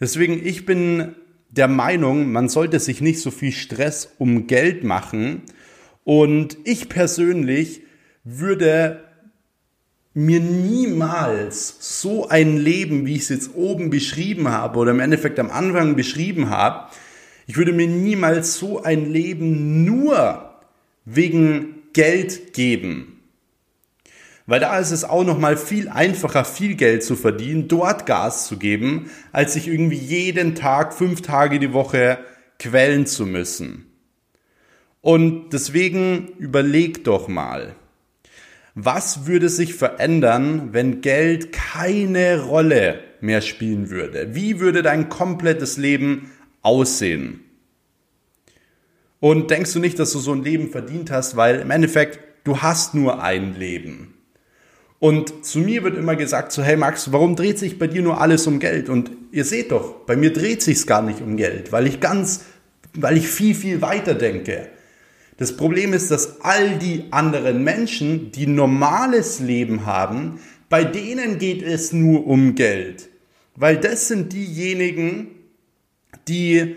Deswegen, 0.00 0.40
ich 0.42 0.64
bin 0.64 1.14
der 1.50 1.68
Meinung, 1.68 2.32
man 2.32 2.48
sollte 2.48 2.80
sich 2.80 3.02
nicht 3.02 3.20
so 3.20 3.30
viel 3.30 3.52
Stress 3.52 4.14
um 4.16 4.46
Geld 4.46 4.82
machen. 4.82 5.42
Und 6.04 6.56
ich 6.64 6.88
persönlich 6.88 7.82
würde 8.24 9.04
mir 10.14 10.40
niemals 10.40 12.00
so 12.00 12.26
ein 12.30 12.56
Leben, 12.56 13.04
wie 13.04 13.16
ich 13.16 13.24
es 13.24 13.28
jetzt 13.28 13.54
oben 13.54 13.90
beschrieben 13.90 14.48
habe 14.48 14.78
oder 14.78 14.92
im 14.92 15.00
Endeffekt 15.00 15.38
am 15.38 15.50
Anfang 15.50 15.96
beschrieben 15.96 16.48
habe, 16.48 16.90
ich 17.46 17.58
würde 17.58 17.74
mir 17.74 17.88
niemals 17.88 18.54
so 18.54 18.82
ein 18.82 19.12
Leben 19.12 19.84
nur 19.84 20.54
wegen 21.04 21.82
Geld 21.92 22.54
geben. 22.54 23.15
Weil 24.46 24.60
da 24.60 24.78
ist 24.78 24.92
es 24.92 25.04
auch 25.04 25.24
noch 25.24 25.38
mal 25.38 25.56
viel 25.56 25.88
einfacher, 25.88 26.44
viel 26.44 26.76
Geld 26.76 27.02
zu 27.02 27.16
verdienen, 27.16 27.66
dort 27.66 28.06
Gas 28.06 28.46
zu 28.46 28.58
geben, 28.58 29.10
als 29.32 29.54
sich 29.54 29.66
irgendwie 29.66 29.96
jeden 29.96 30.54
Tag, 30.54 30.94
fünf 30.94 31.22
Tage 31.22 31.58
die 31.58 31.72
Woche 31.72 32.18
quälen 32.58 33.06
zu 33.06 33.26
müssen. 33.26 33.86
Und 35.00 35.50
deswegen 35.50 36.28
überleg 36.38 37.04
doch 37.04 37.28
mal, 37.28 37.74
was 38.74 39.26
würde 39.26 39.48
sich 39.48 39.74
verändern, 39.74 40.72
wenn 40.72 41.00
Geld 41.00 41.52
keine 41.52 42.42
Rolle 42.42 43.00
mehr 43.20 43.40
spielen 43.40 43.90
würde? 43.90 44.34
Wie 44.34 44.60
würde 44.60 44.82
dein 44.82 45.08
komplettes 45.08 45.76
Leben 45.76 46.30
aussehen? 46.62 47.40
Und 49.18 49.50
denkst 49.50 49.72
du 49.72 49.78
nicht, 49.80 49.98
dass 49.98 50.12
du 50.12 50.18
so 50.18 50.32
ein 50.32 50.44
Leben 50.44 50.70
verdient 50.70 51.10
hast, 51.10 51.36
weil 51.36 51.60
im 51.60 51.70
Endeffekt 51.70 52.20
du 52.44 52.58
hast 52.60 52.94
nur 52.94 53.22
ein 53.22 53.58
Leben. 53.58 54.15
Und 54.98 55.44
zu 55.44 55.58
mir 55.58 55.84
wird 55.84 55.96
immer 55.96 56.16
gesagt, 56.16 56.52
so, 56.52 56.62
hey 56.62 56.76
Max, 56.76 57.12
warum 57.12 57.36
dreht 57.36 57.58
sich 57.58 57.78
bei 57.78 57.86
dir 57.86 58.02
nur 58.02 58.20
alles 58.20 58.46
um 58.46 58.58
Geld? 58.58 58.88
Und 58.88 59.10
ihr 59.30 59.44
seht 59.44 59.70
doch, 59.72 60.04
bei 60.06 60.16
mir 60.16 60.32
dreht 60.32 60.62
sich's 60.62 60.86
gar 60.86 61.02
nicht 61.02 61.20
um 61.20 61.36
Geld, 61.36 61.70
weil 61.70 61.86
ich 61.86 62.00
ganz, 62.00 62.44
weil 62.94 63.16
ich 63.18 63.28
viel, 63.28 63.54
viel 63.54 63.82
weiter 63.82 64.14
denke. 64.14 64.68
Das 65.36 65.54
Problem 65.54 65.92
ist, 65.92 66.10
dass 66.10 66.40
all 66.40 66.78
die 66.78 67.04
anderen 67.10 67.62
Menschen, 67.62 68.32
die 68.32 68.46
normales 68.46 69.38
Leben 69.40 69.84
haben, 69.84 70.40
bei 70.70 70.82
denen 70.82 71.38
geht 71.38 71.62
es 71.62 71.92
nur 71.92 72.26
um 72.26 72.54
Geld. 72.54 73.10
Weil 73.54 73.76
das 73.76 74.08
sind 74.08 74.32
diejenigen, 74.32 75.28
die 76.26 76.76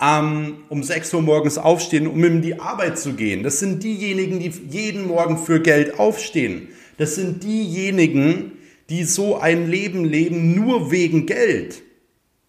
ähm, 0.00 0.64
um 0.70 0.82
6 0.82 1.12
Uhr 1.12 1.22
morgens 1.22 1.58
aufstehen, 1.58 2.06
um 2.06 2.24
in 2.24 2.40
die 2.40 2.58
Arbeit 2.58 2.98
zu 2.98 3.12
gehen. 3.12 3.42
Das 3.42 3.58
sind 3.60 3.82
diejenigen, 3.82 4.40
die 4.40 4.52
jeden 4.70 5.06
Morgen 5.06 5.36
für 5.36 5.60
Geld 5.60 5.98
aufstehen. 5.98 6.68
Das 7.00 7.14
sind 7.14 7.44
diejenigen, 7.44 8.52
die 8.90 9.04
so 9.04 9.38
ein 9.38 9.70
Leben 9.70 10.04
leben 10.04 10.54
nur 10.54 10.90
wegen 10.90 11.24
Geld. 11.24 11.80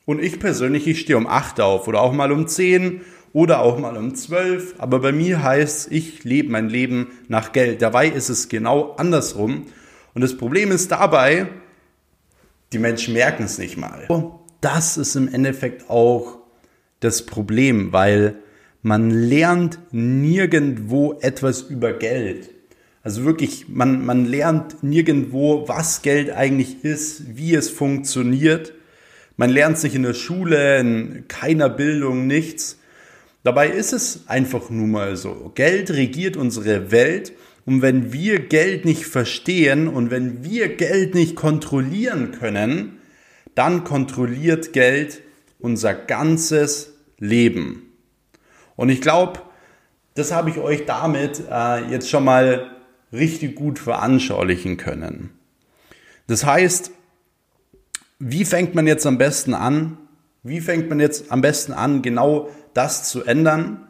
Und 0.03 0.21
ich 0.21 0.41
persönlich, 0.41 0.85
ich 0.87 0.99
stehe 0.99 1.15
um 1.15 1.25
8 1.25 1.61
auf 1.61 1.87
oder 1.87 2.01
auch 2.01 2.11
mal 2.11 2.33
um 2.33 2.49
10 2.49 2.99
oder 3.31 3.61
auch 3.61 3.79
mal 3.79 3.95
um 3.95 4.13
12. 4.13 4.75
Aber 4.77 4.99
bei 4.99 5.13
mir 5.13 5.41
heißt, 5.41 5.89
ich 5.89 6.25
lebe 6.25 6.51
mein 6.51 6.67
Leben 6.67 7.13
nach 7.29 7.53
Geld. 7.53 7.81
Dabei 7.81 8.09
ist 8.09 8.27
es 8.27 8.49
genau 8.49 8.91
andersrum. 8.97 9.67
Und 10.13 10.19
das 10.19 10.35
Problem 10.35 10.71
ist 10.71 10.91
dabei, 10.91 11.47
die 12.73 12.79
Menschen 12.79 13.13
merken 13.13 13.43
es 13.43 13.57
nicht 13.57 13.77
mal. 13.77 14.05
Das 14.59 14.97
ist 14.97 15.15
im 15.15 15.33
Endeffekt 15.33 15.89
auch 15.89 16.39
das 16.99 17.25
Problem, 17.25 17.93
weil 17.93 18.35
man 18.81 19.11
lernt 19.11 19.79
nirgendwo 19.93 21.17
etwas 21.21 21.61
über 21.61 21.93
Geld. 21.93 22.49
Also 23.03 23.25
wirklich, 23.25 23.67
man, 23.67 24.05
man 24.05 24.25
lernt 24.25 24.83
nirgendwo, 24.83 25.67
was 25.67 26.01
Geld 26.01 26.29
eigentlich 26.31 26.83
ist, 26.83 27.35
wie 27.35 27.55
es 27.55 27.69
funktioniert. 27.69 28.73
Man 29.37 29.49
lernt 29.49 29.79
sich 29.79 29.95
in 29.95 30.03
der 30.03 30.13
Schule, 30.13 30.79
in 30.79 31.25
keiner 31.27 31.69
Bildung, 31.69 32.27
nichts. 32.27 32.77
Dabei 33.43 33.69
ist 33.69 33.91
es 33.91 34.27
einfach 34.27 34.69
nun 34.69 34.91
mal 34.91 35.15
so. 35.15 35.51
Geld 35.55 35.89
regiert 35.89 36.37
unsere 36.37 36.91
Welt 36.91 37.33
und 37.65 37.81
wenn 37.81 38.13
wir 38.13 38.39
Geld 38.39 38.85
nicht 38.85 39.05
verstehen 39.05 39.87
und 39.87 40.11
wenn 40.11 40.43
wir 40.43 40.75
Geld 40.75 41.15
nicht 41.15 41.35
kontrollieren 41.35 42.31
können, 42.31 42.99
dann 43.55 43.83
kontrolliert 43.83 44.73
Geld 44.73 45.21
unser 45.59 45.93
ganzes 45.95 46.93
Leben. 47.17 47.93
Und 48.75 48.89
ich 48.89 49.01
glaube, 49.01 49.41
das 50.13 50.31
habe 50.31 50.49
ich 50.49 50.57
euch 50.57 50.85
damit 50.85 51.43
äh, 51.49 51.85
jetzt 51.89 52.09
schon 52.09 52.25
mal 52.25 52.80
richtig 53.11 53.55
gut 53.55 53.79
veranschaulichen 53.79 54.77
können. 54.77 55.31
Das 56.27 56.45
heißt, 56.45 56.91
wie 58.19 58.45
fängt 58.45 58.75
man 58.75 58.87
jetzt 58.87 59.05
am 59.05 59.17
besten 59.17 59.53
an? 59.53 59.97
Wie 60.43 60.61
fängt 60.61 60.89
man 60.89 60.99
jetzt 60.99 61.31
am 61.31 61.41
besten 61.41 61.73
an, 61.73 62.01
genau 62.01 62.49
das 62.73 63.09
zu 63.09 63.23
ändern 63.23 63.87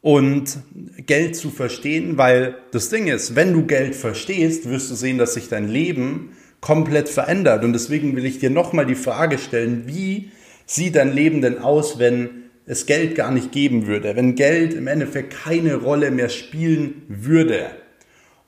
und 0.00 0.58
Geld 1.06 1.36
zu 1.36 1.50
verstehen? 1.50 2.16
Weil 2.18 2.56
das 2.72 2.90
Ding 2.90 3.06
ist, 3.06 3.36
wenn 3.36 3.52
du 3.52 3.66
Geld 3.66 3.94
verstehst, 3.94 4.68
wirst 4.68 4.90
du 4.90 4.94
sehen, 4.94 5.18
dass 5.18 5.34
sich 5.34 5.48
dein 5.48 5.68
Leben 5.68 6.32
komplett 6.60 7.08
verändert. 7.08 7.64
Und 7.64 7.72
deswegen 7.72 8.16
will 8.16 8.26
ich 8.26 8.38
dir 8.38 8.50
nochmal 8.50 8.86
die 8.86 8.94
Frage 8.94 9.38
stellen, 9.38 9.84
wie 9.86 10.30
sieht 10.66 10.96
dein 10.96 11.12
Leben 11.12 11.40
denn 11.40 11.58
aus, 11.58 11.98
wenn 11.98 12.44
es 12.66 12.86
Geld 12.86 13.14
gar 13.14 13.32
nicht 13.32 13.50
geben 13.50 13.86
würde, 13.86 14.14
wenn 14.14 14.36
Geld 14.36 14.74
im 14.74 14.86
Endeffekt 14.86 15.34
keine 15.34 15.76
Rolle 15.76 16.10
mehr 16.10 16.28
spielen 16.28 17.02
würde. 17.08 17.70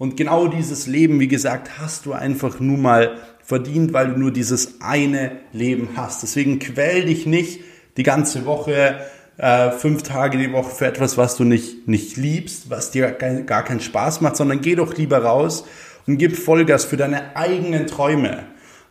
Und 0.02 0.16
genau 0.16 0.48
dieses 0.48 0.88
Leben, 0.88 1.20
wie 1.20 1.28
gesagt, 1.28 1.78
hast 1.78 2.06
du 2.06 2.12
einfach 2.12 2.58
nur 2.58 2.76
mal 2.76 3.18
verdient, 3.38 3.92
weil 3.92 4.08
du 4.08 4.18
nur 4.18 4.32
dieses 4.32 4.80
eine 4.80 5.30
Leben 5.52 5.90
hast. 5.94 6.24
Deswegen 6.24 6.58
quäl 6.58 7.04
dich 7.04 7.24
nicht 7.24 7.60
die 7.96 8.02
ganze 8.02 8.44
Woche, 8.44 8.96
äh, 9.36 9.70
fünf 9.70 10.02
Tage 10.02 10.38
die 10.38 10.52
Woche 10.52 10.74
für 10.74 10.86
etwas, 10.86 11.18
was 11.18 11.36
du 11.36 11.44
nicht, 11.44 11.86
nicht 11.86 12.16
liebst, 12.16 12.68
was 12.68 12.90
dir 12.90 13.12
gar 13.12 13.62
keinen 13.62 13.78
Spaß 13.78 14.22
macht, 14.22 14.34
sondern 14.34 14.60
geh 14.60 14.74
doch 14.74 14.96
lieber 14.96 15.18
raus 15.18 15.66
und 16.08 16.18
gib 16.18 16.36
Vollgas 16.36 16.84
für 16.84 16.96
deine 16.96 17.36
eigenen 17.36 17.86
Träume 17.86 18.42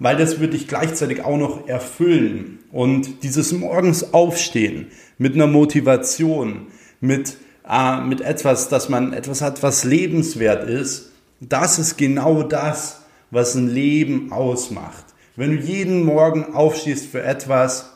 weil 0.03 0.17
das 0.17 0.39
wird 0.39 0.53
dich 0.53 0.67
gleichzeitig 0.67 1.23
auch 1.23 1.37
noch 1.37 1.67
erfüllen. 1.67 2.57
Und 2.71 3.21
dieses 3.21 3.51
morgens 3.51 4.15
aufstehen 4.15 4.87
mit 5.19 5.35
einer 5.35 5.45
Motivation, 5.45 6.69
mit, 6.99 7.37
äh, 7.71 8.01
mit 8.01 8.21
etwas, 8.21 8.69
dass 8.69 8.89
man 8.89 9.13
etwas 9.13 9.41
hat, 9.41 9.63
was 9.63 9.83
lebenswert 9.83 10.67
ist, 10.67 11.11
das 11.39 11.79
ist 11.79 11.97
genau 11.97 12.43
das, 12.43 13.01
was 13.31 13.55
ein 13.55 13.69
Leben 13.69 14.31
ausmacht. 14.31 15.05
Wenn 15.35 15.55
du 15.55 15.63
jeden 15.63 16.03
Morgen 16.03 16.53
aufstehst 16.53 17.05
für 17.05 17.23
etwas 17.23 17.93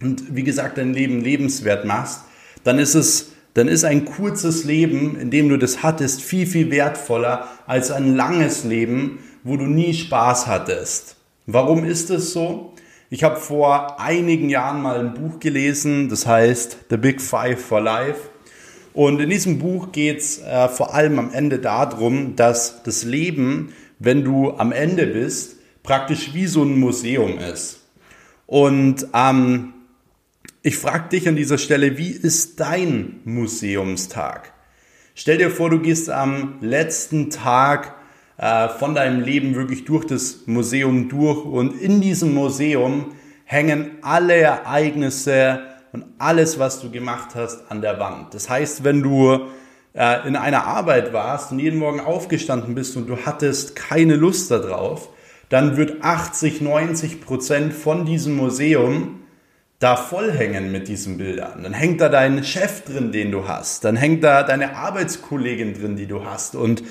und 0.00 0.34
wie 0.34 0.42
gesagt 0.42 0.78
dein 0.78 0.94
Leben 0.94 1.20
lebenswert 1.20 1.84
machst, 1.84 2.22
dann 2.64 2.78
ist 2.78 2.94
es 2.94 3.28
dann 3.54 3.68
ist 3.68 3.84
ein 3.84 4.06
kurzes 4.06 4.64
Leben, 4.64 5.20
in 5.20 5.30
dem 5.30 5.50
du 5.50 5.58
das 5.58 5.82
hattest, 5.82 6.22
viel, 6.22 6.46
viel 6.46 6.70
wertvoller 6.70 7.48
als 7.66 7.90
ein 7.90 8.16
langes 8.16 8.64
Leben, 8.64 9.18
wo 9.44 9.58
du 9.58 9.64
nie 9.64 9.92
Spaß 9.92 10.46
hattest. 10.46 11.16
Warum 11.46 11.84
ist 11.84 12.08
es 12.08 12.32
so? 12.32 12.72
Ich 13.10 13.24
habe 13.24 13.36
vor 13.36 14.00
einigen 14.00 14.48
Jahren 14.48 14.80
mal 14.80 14.98
ein 14.98 15.12
Buch 15.12 15.38
gelesen, 15.38 16.08
das 16.08 16.26
heißt 16.26 16.78
The 16.88 16.96
Big 16.96 17.20
Five 17.20 17.60
for 17.60 17.82
Life. 17.82 18.31
Und 18.94 19.20
in 19.20 19.30
diesem 19.30 19.58
Buch 19.58 19.92
geht 19.92 20.18
es 20.18 20.42
äh, 20.42 20.68
vor 20.68 20.94
allem 20.94 21.18
am 21.18 21.32
Ende 21.32 21.58
darum, 21.58 22.36
dass 22.36 22.82
das 22.82 23.04
Leben, 23.04 23.72
wenn 23.98 24.24
du 24.24 24.52
am 24.52 24.72
Ende 24.72 25.06
bist, 25.06 25.56
praktisch 25.82 26.34
wie 26.34 26.46
so 26.46 26.62
ein 26.62 26.78
Museum 26.78 27.38
ist. 27.38 27.80
Und 28.46 29.06
ähm, 29.14 29.72
ich 30.62 30.76
frage 30.76 31.08
dich 31.08 31.26
an 31.26 31.36
dieser 31.36 31.58
Stelle, 31.58 31.96
wie 31.96 32.10
ist 32.10 32.60
dein 32.60 33.20
Museumstag? 33.24 34.52
Stell 35.14 35.38
dir 35.38 35.50
vor, 35.50 35.70
du 35.70 35.80
gehst 35.80 36.10
am 36.10 36.58
letzten 36.60 37.30
Tag 37.30 37.94
äh, 38.36 38.68
von 38.68 38.94
deinem 38.94 39.20
Leben 39.20 39.54
wirklich 39.54 39.84
durch 39.84 40.04
das 40.04 40.46
Museum 40.46 41.08
durch 41.08 41.44
und 41.44 41.80
in 41.80 42.00
diesem 42.00 42.34
Museum 42.34 43.14
hängen 43.44 43.92
alle 44.02 44.36
Ereignisse 44.36 45.71
und 45.92 46.04
alles, 46.18 46.58
was 46.58 46.80
du 46.80 46.90
gemacht 46.90 47.30
hast, 47.34 47.70
an 47.70 47.80
der 47.80 47.98
Wand. 47.98 48.34
Das 48.34 48.48
heißt, 48.48 48.84
wenn 48.84 49.02
du 49.02 49.48
äh, 49.94 50.26
in 50.26 50.36
einer 50.36 50.64
Arbeit 50.66 51.12
warst 51.12 51.52
und 51.52 51.58
jeden 51.58 51.78
Morgen 51.78 52.00
aufgestanden 52.00 52.74
bist 52.74 52.96
und 52.96 53.08
du 53.08 53.18
hattest 53.24 53.76
keine 53.76 54.16
Lust 54.16 54.50
darauf, 54.50 55.08
dann 55.48 55.76
wird 55.76 56.02
80, 56.02 56.62
90 56.62 57.20
Prozent 57.20 57.74
von 57.74 58.06
diesem 58.06 58.36
Museum 58.36 59.20
da 59.78 59.96
vollhängen 59.96 60.72
mit 60.72 60.88
diesen 60.88 61.18
Bildern. 61.18 61.64
Dann 61.64 61.74
hängt 61.74 62.00
da 62.00 62.08
dein 62.08 62.42
Chef 62.44 62.84
drin, 62.84 63.12
den 63.12 63.32
du 63.32 63.48
hast. 63.48 63.84
Dann 63.84 63.96
hängt 63.96 64.24
da 64.24 64.44
deine 64.44 64.76
Arbeitskollegin 64.76 65.74
drin, 65.74 65.96
die 65.96 66.06
du 66.06 66.24
hast. 66.24 66.54
Und 66.54 66.82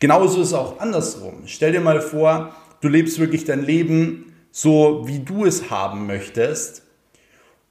Genauso 0.00 0.40
ist 0.40 0.48
es 0.48 0.54
auch 0.54 0.80
andersrum. 0.80 1.42
Stell 1.44 1.72
dir 1.72 1.82
mal 1.82 2.00
vor, 2.00 2.54
du 2.80 2.88
lebst 2.88 3.18
wirklich 3.18 3.44
dein 3.44 3.62
Leben 3.62 4.32
so, 4.50 5.02
wie 5.06 5.18
du 5.20 5.44
es 5.44 5.70
haben 5.70 6.06
möchtest. 6.06 6.82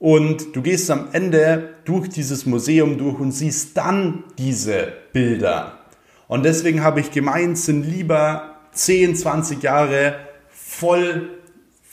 Und 0.00 0.56
du 0.56 0.62
gehst 0.62 0.90
am 0.90 1.08
Ende 1.12 1.74
durch 1.84 2.08
dieses 2.08 2.46
Museum 2.46 2.96
durch 2.96 3.20
und 3.20 3.32
siehst 3.32 3.76
dann 3.76 4.24
diese 4.38 4.94
Bilder. 5.12 5.78
Und 6.26 6.44
deswegen 6.44 6.82
habe 6.82 7.00
ich 7.00 7.10
gemeint, 7.10 7.58
sind 7.58 7.84
lieber 7.84 8.56
10, 8.72 9.14
20 9.14 9.62
Jahre 9.62 10.16
voll, 10.48 11.28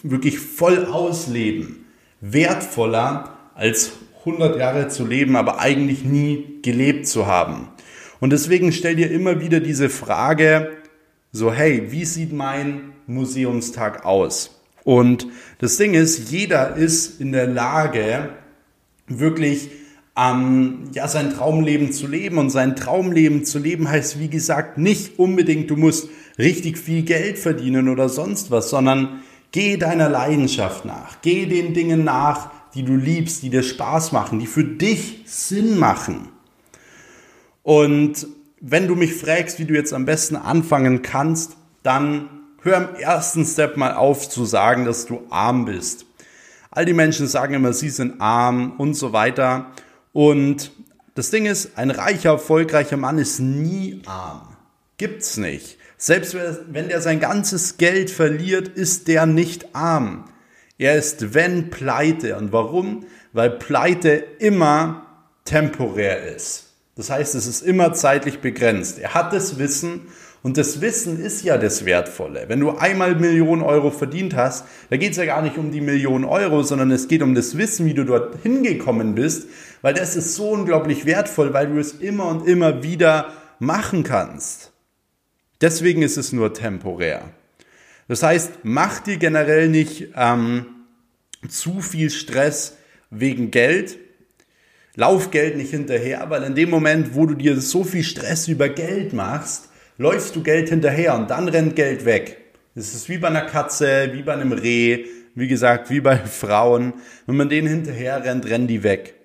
wirklich 0.04 0.40
voll 0.40 0.86
ausleben, 0.86 1.86
wertvoller 2.22 3.38
als 3.56 3.92
100 4.20 4.58
Jahre 4.58 4.88
zu 4.88 5.06
leben, 5.06 5.36
aber 5.36 5.60
eigentlich 5.60 6.06
nie 6.06 6.62
gelebt 6.62 7.08
zu 7.08 7.28
haben. 7.28 7.68
Und 8.22 8.32
deswegen 8.32 8.72
stell 8.72 8.96
dir 8.96 9.12
immer 9.12 9.42
wieder 9.42 9.60
diese 9.60 9.90
Frage, 9.90 10.78
so 11.34 11.52
hey, 11.52 11.92
wie 11.92 12.06
sieht 12.06 12.32
mein 12.32 12.94
Museumstag 13.06 14.06
aus? 14.06 14.57
Und 14.88 15.28
das 15.60 15.76
Ding 15.76 15.96
ist, 15.96 16.32
jeder 16.32 16.78
ist 16.78 17.20
in 17.20 17.34
der 17.34 17.46
Lage, 17.46 18.30
wirklich 19.08 19.70
ähm, 20.16 20.84
ja, 20.94 21.10
sein 21.10 21.34
Traumleben 21.34 21.92
zu 21.92 22.08
leben. 22.08 22.38
Und 22.38 22.52
sein 22.52 22.78
Traumleben 22.78 23.44
zu 23.44 23.60
leben 23.60 23.90
heißt, 23.90 24.18
wie 24.18 24.30
gesagt, 24.30 24.78
nicht 24.78 25.20
unbedingt, 25.20 25.70
du 25.70 25.76
musst 25.76 26.08
richtig 26.40 26.78
viel 26.78 27.02
Geld 27.02 27.38
verdienen 27.38 27.90
oder 27.90 28.08
sonst 28.08 28.50
was, 28.50 28.70
sondern 28.70 29.24
geh 29.52 29.76
deiner 29.76 30.08
Leidenschaft 30.08 30.86
nach. 30.86 31.18
Geh 31.22 31.48
den 31.48 31.74
Dingen 31.74 32.06
nach, 32.06 32.50
die 32.74 32.84
du 32.84 32.96
liebst, 32.96 33.44
die 33.44 33.50
dir 33.50 33.64
Spaß 33.64 34.14
machen, 34.14 34.40
die 34.40 34.48
für 34.48 34.64
dich 34.64 35.24
Sinn 35.26 35.78
machen. 35.78 36.30
Und 37.62 38.26
wenn 38.62 38.88
du 38.88 38.96
mich 38.96 39.16
fragst, 39.16 39.60
wie 39.60 39.66
du 39.66 39.74
jetzt 39.74 39.92
am 39.92 40.06
besten 40.06 40.38
anfangen 40.38 41.02
kannst, 41.02 41.58
dann 41.84 42.30
hör 42.62 42.78
im 42.78 42.96
ersten 42.96 43.46
Step 43.46 43.78
mal 43.78 43.94
auf 43.94 44.30
zu 44.30 44.46
sagen, 44.46 44.86
dass 44.86 45.06
du 45.06 45.26
arm 45.30 45.66
bist. 45.66 46.06
All 46.72 46.86
die 46.86 46.94
Menschen 46.94 47.28
sagen 47.28 47.54
immer, 47.54 47.74
sie 47.74 47.90
sind 47.90 48.22
arm 48.22 48.74
und 48.78 48.94
so 48.94 49.14
weiter. 49.14 49.72
Und 50.14 50.72
das 51.16 51.32
Ding 51.32 51.46
ist, 51.46 51.78
ein 51.78 51.92
reicher, 51.92 52.32
erfolgreicher 52.32 52.98
Mann 52.98 53.18
ist 53.18 53.40
nie 53.40 54.02
arm. 54.06 54.56
Gibt's 54.98 55.38
nicht. 55.38 55.78
Selbst 55.98 56.36
wenn 56.36 56.90
der 56.90 57.02
sein 57.02 57.20
ganzes 57.20 57.78
Geld 57.78 58.12
verliert, 58.12 58.68
ist 58.68 59.08
der 59.08 59.26
nicht 59.26 59.76
arm. 59.76 60.26
Er 60.78 60.96
ist 60.96 61.34
wenn 61.34 61.70
pleite. 61.72 62.38
Und 62.38 62.52
warum? 62.52 63.06
Weil 63.34 63.50
pleite 63.52 64.24
immer 64.40 65.08
temporär 65.46 66.36
ist. 66.36 66.66
Das 66.96 67.10
heißt, 67.10 67.36
es 67.36 67.48
ist 67.48 67.62
immer 67.62 67.94
zeitlich 67.94 68.40
begrenzt. 68.40 69.00
Er 69.00 69.14
hat 69.14 69.34
das 69.34 69.60
Wissen 69.60 70.08
und 70.44 70.58
das 70.58 70.82
Wissen 70.82 71.20
ist 71.20 71.44
ja 71.44 71.58
das 71.58 71.86
Wertvolle. 71.86 72.46
Wenn 72.48 72.60
du 72.60 72.72
einmal 72.72 73.16
Millionen 73.16 73.62
Euro 73.62 73.92
verdient 73.92 74.36
hast, 74.36 74.66
da 74.90 74.98
geht 74.98 75.12
es 75.12 75.18
ja 75.18 75.26
gar 75.26 75.42
nicht 75.42 75.58
um 75.58 75.72
die 75.72 75.82
Millionen 75.82 76.26
Euro, 76.26 76.64
sondern 76.64 76.92
es 76.92 77.08
geht 77.08 77.22
um 77.22 77.36
das 77.36 77.58
Wissen, 77.58 77.86
wie 77.86 77.94
du 77.94 78.04
dort 78.04 78.42
hingekommen 78.44 79.16
bist, 79.16 79.50
weil 79.82 79.94
das 79.94 80.16
ist 80.16 80.36
so 80.36 80.52
unglaublich 80.52 81.06
wertvoll, 81.06 81.54
weil 81.54 81.68
du 81.68 81.80
es 81.80 81.94
immer 81.94 82.28
und 82.28 82.48
immer 82.48 82.84
wieder 82.84 83.34
machen 83.60 84.04
kannst. 84.04 84.72
Deswegen 85.60 86.04
ist 86.04 86.18
es 86.18 86.32
nur 86.32 86.54
temporär. 86.54 87.24
Das 88.08 88.24
heißt, 88.24 88.60
mach 88.64 89.00
dir 89.00 89.18
generell 89.18 89.68
nicht 89.68 90.10
ähm, 90.16 90.66
zu 91.50 91.82
viel 91.82 92.10
Stress 92.10 92.78
wegen 93.10 93.52
Geld. 93.52 93.98
Lauf 94.96 95.32
Geld 95.32 95.58
nicht 95.58 95.72
hinterher, 95.72 96.30
weil 96.30 96.44
in 96.44 96.56
dem 96.56 96.70
Moment, 96.70 97.16
wo 97.16 97.26
du 97.26 97.34
dir 97.34 97.60
so 97.60 97.84
viel 97.84 98.04
Stress 98.04 98.48
über 98.48 98.70
Geld 98.70 99.14
machst, 99.14 99.70
läufst 99.98 100.36
du 100.36 100.44
Geld 100.44 100.70
hinterher 100.70 101.16
und 101.16 101.30
dann 101.30 101.48
rennt 101.48 101.76
Geld 101.76 102.06
weg. 102.06 102.38
Das 102.76 102.94
ist 102.94 103.10
wie 103.10 103.18
bei 103.18 103.28
einer 103.28 103.42
Katze, 103.42 104.12
wie 104.14 104.22
bei 104.22 104.34
einem 104.34 104.52
Reh, 104.52 105.06
wie 105.36 105.48
gesagt, 105.48 105.90
wie 105.90 106.00
bei 106.00 106.18
Frauen. 106.26 106.94
Wenn 107.26 107.38
man 107.38 107.50
denen 107.50 107.68
hinterher 107.68 108.24
rennt, 108.24 108.46
rennen 108.46 108.68
die 108.68 108.84
weg. 108.84 109.16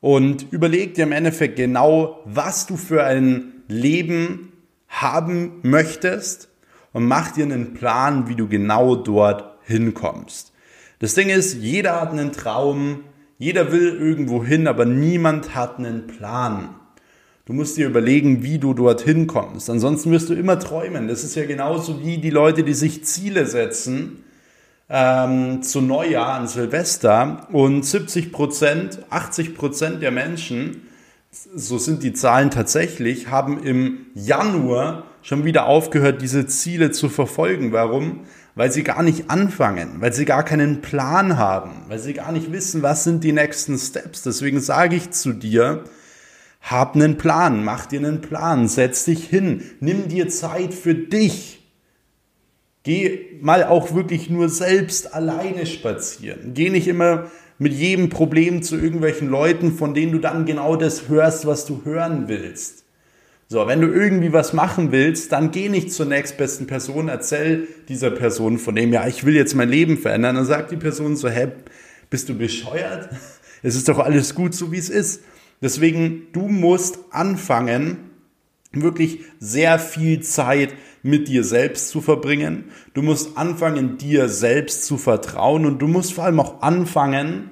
Und 0.00 0.46
überleg 0.52 0.94
dir 0.94 1.04
im 1.04 1.12
Endeffekt 1.12 1.56
genau, 1.56 2.22
was 2.24 2.66
du 2.66 2.76
für 2.76 3.02
ein 3.04 3.62
Leben 3.66 4.52
haben 4.88 5.58
möchtest 5.62 6.48
und 6.92 7.04
mach 7.04 7.32
dir 7.32 7.44
einen 7.44 7.74
Plan, 7.74 8.28
wie 8.28 8.36
du 8.36 8.48
genau 8.48 8.94
dort 8.94 9.58
hinkommst. 9.64 10.52
Das 11.00 11.14
Ding 11.14 11.28
ist, 11.28 11.54
jeder 11.54 12.00
hat 12.00 12.10
einen 12.10 12.32
Traum, 12.32 13.04
jeder 13.38 13.70
will 13.70 13.96
irgendwo 13.96 14.42
hin, 14.42 14.66
aber 14.66 14.84
niemand 14.84 15.54
hat 15.54 15.78
einen 15.78 16.06
Plan. 16.06 16.74
Du 17.48 17.54
musst 17.54 17.78
dir 17.78 17.86
überlegen, 17.86 18.42
wie 18.42 18.58
du 18.58 18.74
dorthin 18.74 19.26
kommst. 19.26 19.70
Ansonsten 19.70 20.10
wirst 20.10 20.28
du 20.28 20.34
immer 20.34 20.58
träumen. 20.58 21.08
Das 21.08 21.24
ist 21.24 21.34
ja 21.34 21.46
genauso 21.46 22.04
wie 22.04 22.18
die 22.18 22.28
Leute, 22.28 22.62
die 22.62 22.74
sich 22.74 23.06
Ziele 23.06 23.46
setzen 23.46 24.22
ähm, 24.90 25.62
zu 25.62 25.80
Neujahr 25.80 26.34
an 26.34 26.46
Silvester 26.46 27.48
und 27.50 27.86
70 27.86 28.32
Prozent, 28.32 28.98
80 29.08 29.54
Prozent 29.54 30.02
der 30.02 30.10
Menschen 30.10 30.82
so 31.30 31.78
sind 31.78 32.02
die 32.02 32.12
Zahlen 32.12 32.50
tatsächlich, 32.50 33.30
haben 33.30 33.62
im 33.62 34.06
Januar 34.14 35.04
schon 35.22 35.46
wieder 35.46 35.64
aufgehört, 35.66 36.20
diese 36.20 36.46
Ziele 36.46 36.90
zu 36.90 37.08
verfolgen. 37.08 37.72
Warum? 37.72 38.24
Weil 38.56 38.70
sie 38.72 38.82
gar 38.82 39.02
nicht 39.02 39.30
anfangen, 39.30 40.00
weil 40.00 40.12
sie 40.12 40.26
gar 40.26 40.42
keinen 40.42 40.82
Plan 40.82 41.38
haben, 41.38 41.70
weil 41.88 41.98
sie 41.98 42.12
gar 42.12 42.30
nicht 42.30 42.52
wissen, 42.52 42.82
was 42.82 43.04
sind 43.04 43.24
die 43.24 43.32
nächsten 43.32 43.78
Steps. 43.78 44.22
Deswegen 44.22 44.60
sage 44.60 44.96
ich 44.96 45.12
zu 45.12 45.32
dir, 45.32 45.84
hab 46.60 46.94
einen 46.94 47.16
Plan, 47.16 47.64
mach 47.64 47.86
dir 47.86 48.00
einen 48.00 48.20
Plan, 48.20 48.68
setz 48.68 49.04
dich 49.04 49.24
hin, 49.24 49.62
nimm 49.80 50.08
dir 50.08 50.28
Zeit 50.28 50.74
für 50.74 50.94
dich. 50.94 51.66
Geh 52.82 53.38
mal 53.40 53.64
auch 53.64 53.94
wirklich 53.94 54.30
nur 54.30 54.48
selbst 54.48 55.14
alleine 55.14 55.66
spazieren. 55.66 56.54
Geh 56.54 56.70
nicht 56.70 56.88
immer 56.88 57.30
mit 57.58 57.72
jedem 57.72 58.08
Problem 58.08 58.62
zu 58.62 58.76
irgendwelchen 58.76 59.28
Leuten, 59.28 59.72
von 59.72 59.94
denen 59.94 60.12
du 60.12 60.18
dann 60.18 60.46
genau 60.46 60.76
das 60.76 61.08
hörst, 61.08 61.46
was 61.46 61.66
du 61.66 61.84
hören 61.84 62.28
willst. 62.28 62.84
So, 63.50 63.66
wenn 63.66 63.80
du 63.80 63.88
irgendwie 63.88 64.32
was 64.32 64.52
machen 64.52 64.92
willst, 64.92 65.32
dann 65.32 65.50
geh 65.50 65.70
nicht 65.70 65.90
zur 65.90 66.04
nächstbesten 66.06 66.66
Person, 66.66 67.08
erzähl 67.08 67.66
dieser 67.88 68.10
Person 68.10 68.58
von 68.58 68.74
dem, 68.74 68.92
ja, 68.92 69.06
ich 69.06 69.24
will 69.24 69.34
jetzt 69.34 69.54
mein 69.54 69.70
Leben 69.70 69.96
verändern. 69.96 70.36
Dann 70.36 70.44
sagt 70.44 70.70
die 70.70 70.76
Person 70.76 71.16
so, 71.16 71.28
hä, 71.28 71.48
bist 72.10 72.28
du 72.28 72.36
bescheuert? 72.36 73.08
Es 73.60 73.74
ist 73.74 73.88
doch 73.88 73.98
alles 73.98 74.36
gut, 74.36 74.54
so 74.54 74.70
wie 74.70 74.78
es 74.78 74.88
ist. 74.88 75.20
Deswegen, 75.60 76.28
du 76.32 76.48
musst 76.48 76.98
anfangen, 77.10 78.10
wirklich 78.72 79.20
sehr 79.40 79.78
viel 79.78 80.20
Zeit 80.20 80.74
mit 81.02 81.28
dir 81.28 81.44
selbst 81.44 81.88
zu 81.88 82.00
verbringen. 82.00 82.64
Du 82.94 83.02
musst 83.02 83.36
anfangen, 83.36 83.98
dir 83.98 84.28
selbst 84.28 84.84
zu 84.84 84.98
vertrauen 84.98 85.64
und 85.64 85.80
du 85.80 85.88
musst 85.88 86.12
vor 86.12 86.24
allem 86.24 86.40
auch 86.40 86.62
anfangen, 86.62 87.50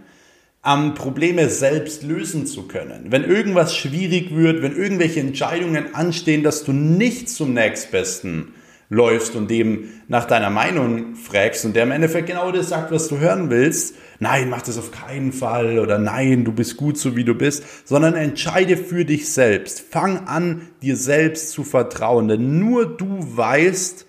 am 0.63 0.95
Probleme 0.95 1.49
selbst 1.49 2.03
lösen 2.03 2.45
zu 2.45 2.67
können. 2.67 3.07
Wenn 3.11 3.23
irgendwas 3.23 3.77
schwierig 3.77 4.35
wird, 4.35 4.63
wenn 4.63 4.77
irgendwelche 4.77 5.21
Entscheidungen 5.21 5.95
anstehen, 5.95 6.43
dass 6.43 6.65
du 6.65 6.73
nicht 6.73 7.29
zum 7.29 7.55
nächstbesten 7.55 8.53
läufst 8.89 9.35
und 9.35 9.51
dem 9.51 9.89
nach 10.09 10.27
deiner 10.27 10.51
Meinung 10.51 11.17
fragst 11.17 11.65
und 11.65 11.75
der 11.75 11.83
im 11.83 11.91
Endeffekt 11.91 12.29
genau 12.29 12.53
das 12.53 12.69
sagt, 12.69 12.93
was 12.93 13.09
du 13.09 13.19
hören 13.19 13.51
willst, 13.51 13.97
nein, 14.21 14.49
mach 14.49 14.63
das 14.63 14.79
auf 14.79 14.93
keinen 14.93 15.33
Fall 15.33 15.79
oder 15.79 15.99
nein, 15.99 16.45
du 16.45 16.53
bist 16.53 16.77
gut 16.77 16.97
so 16.97 17.17
wie 17.17 17.25
du 17.25 17.35
bist, 17.35 17.65
sondern 17.85 18.15
entscheide 18.15 18.77
für 18.77 19.05
dich 19.05 19.29
selbst. 19.33 19.81
Fang 19.81 20.27
an, 20.27 20.69
dir 20.83 20.97
selbst 20.97 21.51
zu 21.51 21.65
vertrauen, 21.65 22.29
denn 22.29 22.59
nur 22.59 22.87
du 22.87 23.19
weißt, 23.37 24.07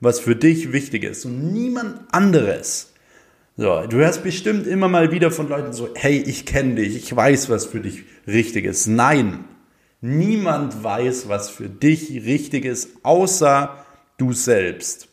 was 0.00 0.20
für 0.20 0.36
dich 0.36 0.72
wichtig 0.72 1.04
ist 1.04 1.24
und 1.24 1.52
niemand 1.52 2.00
anderes. 2.12 2.92
So, 3.56 3.82
du 3.86 3.98
hörst 3.98 4.22
bestimmt 4.22 4.66
immer 4.66 4.88
mal 4.88 5.12
wieder 5.12 5.30
von 5.30 5.48
Leuten 5.48 5.72
so, 5.72 5.88
hey, 5.94 6.22
ich 6.24 6.46
kenne 6.46 6.76
dich, 6.76 6.96
ich 6.96 7.14
weiß, 7.14 7.50
was 7.50 7.66
für 7.66 7.80
dich 7.80 8.04
richtig 8.26 8.64
ist. 8.64 8.86
Nein, 8.86 9.44
niemand 10.00 10.82
weiß, 10.82 11.28
was 11.28 11.50
für 11.50 11.68
dich 11.68 12.10
richtig 12.24 12.64
ist, 12.64 12.90
außer 13.02 13.79
du 14.20 14.32
selbst. 14.32 15.08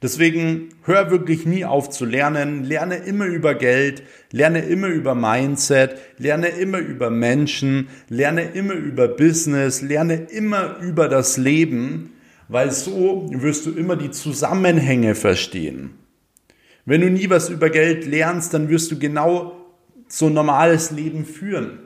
Deswegen 0.00 0.68
hör 0.84 1.10
wirklich 1.10 1.44
nie 1.44 1.64
auf 1.64 1.90
zu 1.90 2.04
lernen, 2.04 2.62
lerne 2.62 2.98
immer 2.98 3.26
über 3.26 3.56
Geld, 3.56 4.04
lerne 4.30 4.60
immer 4.60 4.86
über 4.86 5.16
Mindset, 5.16 5.96
lerne 6.18 6.48
immer 6.48 6.78
über 6.78 7.10
Menschen, 7.10 7.88
lerne 8.08 8.42
immer 8.52 8.74
über 8.74 9.08
Business, 9.08 9.82
lerne 9.82 10.14
immer 10.30 10.78
über 10.80 11.08
das 11.08 11.36
Leben, 11.36 12.12
weil 12.46 12.70
so 12.70 13.28
wirst 13.32 13.66
du 13.66 13.72
immer 13.72 13.96
die 13.96 14.12
Zusammenhänge 14.12 15.16
verstehen. 15.16 15.94
Wenn 16.84 17.00
du 17.00 17.10
nie 17.10 17.28
was 17.28 17.48
über 17.48 17.68
Geld 17.68 18.06
lernst, 18.06 18.54
dann 18.54 18.68
wirst 18.68 18.92
du 18.92 18.98
genau 19.00 19.66
so 20.06 20.26
ein 20.26 20.32
normales 20.32 20.92
Leben 20.92 21.24
führen, 21.24 21.80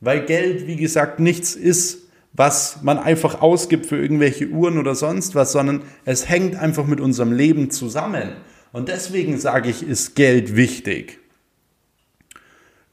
weil 0.00 0.24
Geld, 0.24 0.68
wie 0.68 0.76
gesagt, 0.76 1.18
nichts 1.18 1.56
ist, 1.56 2.09
was 2.32 2.82
man 2.82 2.98
einfach 2.98 3.42
ausgibt 3.42 3.86
für 3.86 3.98
irgendwelche 3.98 4.48
Uhren 4.48 4.78
oder 4.78 4.94
sonst 4.94 5.34
was, 5.34 5.52
sondern 5.52 5.82
es 6.04 6.28
hängt 6.28 6.56
einfach 6.56 6.86
mit 6.86 7.00
unserem 7.00 7.32
Leben 7.32 7.70
zusammen. 7.70 8.32
Und 8.72 8.88
deswegen 8.88 9.38
sage 9.38 9.68
ich, 9.68 9.82
ist 9.82 10.14
Geld 10.14 10.54
wichtig. 10.54 11.18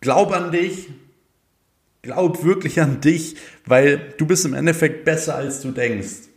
Glaub 0.01 0.31
an 0.31 0.51
dich, 0.51 0.89
glaub 2.01 2.43
wirklich 2.43 2.81
an 2.81 3.01
dich, 3.01 3.35
weil 3.65 4.13
du 4.17 4.25
bist 4.25 4.45
im 4.45 4.53
Endeffekt 4.53 5.05
besser, 5.05 5.35
als 5.35 5.61
du 5.61 5.71
denkst. 5.71 6.29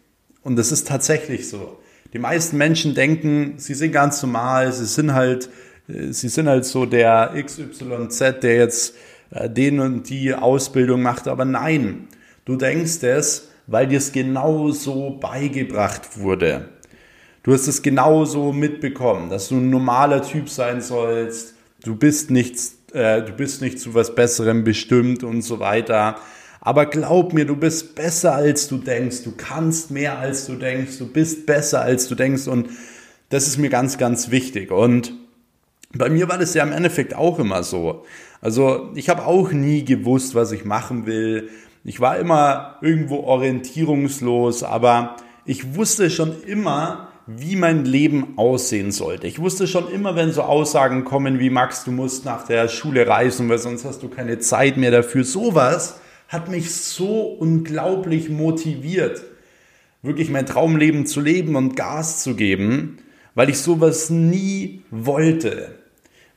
Und 0.42 0.56
das 0.56 0.72
ist 0.72 0.88
tatsächlich 0.88 1.48
so. 1.48 1.78
Die 2.12 2.18
meisten 2.18 2.56
Menschen 2.56 2.94
denken, 2.94 3.54
sie 3.58 3.74
sind 3.74 3.92
ganz 3.92 4.20
normal, 4.22 4.72
sie 4.72 4.86
sind 4.86 5.12
halt, 5.14 5.48
äh, 5.88 6.12
sie 6.12 6.28
sind 6.28 6.48
halt 6.48 6.64
so 6.64 6.86
der 6.86 7.34
XYZ, 7.42 8.40
der 8.42 8.56
jetzt 8.56 8.94
äh, 9.30 9.48
den 9.48 9.80
und 9.80 10.08
die 10.08 10.34
Ausbildung 10.34 11.02
macht, 11.02 11.28
aber 11.28 11.44
nein, 11.44 12.08
Du 12.50 12.56
denkst 12.56 13.04
es, 13.04 13.48
weil 13.68 13.86
dir 13.86 13.98
es 13.98 14.10
genauso 14.10 15.10
beigebracht 15.20 16.18
wurde. 16.18 16.68
Du 17.44 17.52
hast 17.52 17.68
es 17.68 17.80
genauso 17.80 18.52
mitbekommen, 18.52 19.30
dass 19.30 19.50
du 19.50 19.58
ein 19.58 19.70
normaler 19.70 20.20
Typ 20.20 20.48
sein 20.48 20.80
sollst. 20.80 21.54
Du 21.84 21.94
bist 21.94 22.32
nichts, 22.32 22.74
äh, 22.92 23.22
du 23.22 23.30
bist 23.34 23.62
nicht 23.62 23.78
zu 23.78 23.94
was 23.94 24.16
Besserem 24.16 24.64
bestimmt 24.64 25.22
und 25.22 25.42
so 25.42 25.60
weiter. 25.60 26.16
Aber 26.60 26.86
glaub 26.86 27.34
mir, 27.34 27.44
du 27.44 27.54
bist 27.54 27.94
besser 27.94 28.34
als 28.34 28.66
du 28.66 28.78
denkst. 28.78 29.22
Du 29.22 29.34
kannst 29.36 29.92
mehr 29.92 30.18
als 30.18 30.46
du 30.46 30.56
denkst. 30.56 30.98
Du 30.98 31.06
bist 31.06 31.46
besser 31.46 31.82
als 31.82 32.08
du 32.08 32.16
denkst. 32.16 32.48
Und 32.48 32.68
das 33.28 33.46
ist 33.46 33.58
mir 33.58 33.70
ganz, 33.70 33.96
ganz 33.96 34.32
wichtig. 34.32 34.72
Und 34.72 35.12
bei 35.92 36.10
mir 36.10 36.28
war 36.28 36.38
das 36.38 36.54
ja 36.54 36.64
im 36.64 36.72
Endeffekt 36.72 37.14
auch 37.14 37.38
immer 37.38 37.62
so. 37.62 38.04
Also 38.40 38.90
ich 38.96 39.08
habe 39.08 39.24
auch 39.24 39.52
nie 39.52 39.84
gewusst, 39.84 40.34
was 40.34 40.50
ich 40.50 40.64
machen 40.64 41.06
will. 41.06 41.48
Ich 41.82 42.00
war 42.00 42.18
immer 42.18 42.76
irgendwo 42.82 43.20
orientierungslos, 43.20 44.62
aber 44.62 45.16
ich 45.46 45.74
wusste 45.74 46.10
schon 46.10 46.42
immer, 46.42 47.08
wie 47.26 47.56
mein 47.56 47.84
Leben 47.84 48.34
aussehen 48.36 48.92
sollte. 48.92 49.26
Ich 49.26 49.40
wusste 49.40 49.66
schon 49.66 49.90
immer, 49.90 50.16
wenn 50.16 50.32
so 50.32 50.42
Aussagen 50.42 51.04
kommen 51.04 51.38
wie 51.38 51.48
Max, 51.48 51.84
du 51.84 51.92
musst 51.92 52.24
nach 52.24 52.44
der 52.46 52.68
Schule 52.68 53.06
reisen, 53.06 53.48
weil 53.48 53.58
sonst 53.58 53.84
hast 53.84 54.02
du 54.02 54.08
keine 54.08 54.38
Zeit 54.40 54.76
mehr 54.76 54.90
dafür. 54.90 55.24
Sowas 55.24 56.00
hat 56.28 56.48
mich 56.48 56.74
so 56.74 57.22
unglaublich 57.22 58.28
motiviert, 58.28 59.22
wirklich 60.02 60.30
mein 60.30 60.46
Traumleben 60.46 61.06
zu 61.06 61.20
leben 61.20 61.56
und 61.56 61.76
Gas 61.76 62.22
zu 62.22 62.34
geben, 62.34 62.98
weil 63.34 63.48
ich 63.48 63.58
sowas 63.58 64.10
nie 64.10 64.82
wollte. 64.90 65.79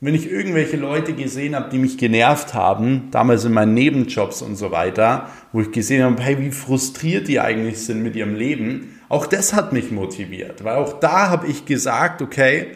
Wenn 0.04 0.16
ich 0.16 0.30
irgendwelche 0.30 0.76
Leute 0.76 1.13
gesehen 1.13 1.56
habe, 1.56 1.70
die 1.70 1.78
mich 1.78 1.98
genervt 1.98 2.54
haben, 2.54 3.08
damals 3.12 3.46
in 3.46 3.54
meinen 3.54 3.74
Nebenjobs 3.74 4.42
und 4.42 4.58
so 4.58 4.70
weiter, 4.70 5.30
wo 5.54 5.62
ich 5.62 5.72
gesehen 5.72 6.04
habe, 6.04 6.22
hey, 6.22 6.38
wie 6.39 6.52
frustriert 6.52 7.30
die 7.30 7.39
eigentlich 7.39 7.80
sind 7.80 8.04
mit 8.04 8.18
ihrem 8.18 8.36
Leben, 8.36 9.00
auch 9.08 9.26
das 9.26 9.54
hat 9.54 9.72
mich 9.72 9.92
motiviert, 9.92 10.66
weil 10.66 10.76
auch 10.76 11.00
da 11.00 11.30
habe 11.30 11.48
ich 11.48 11.63
gesagt, 11.63 12.22
okay, 12.22 12.72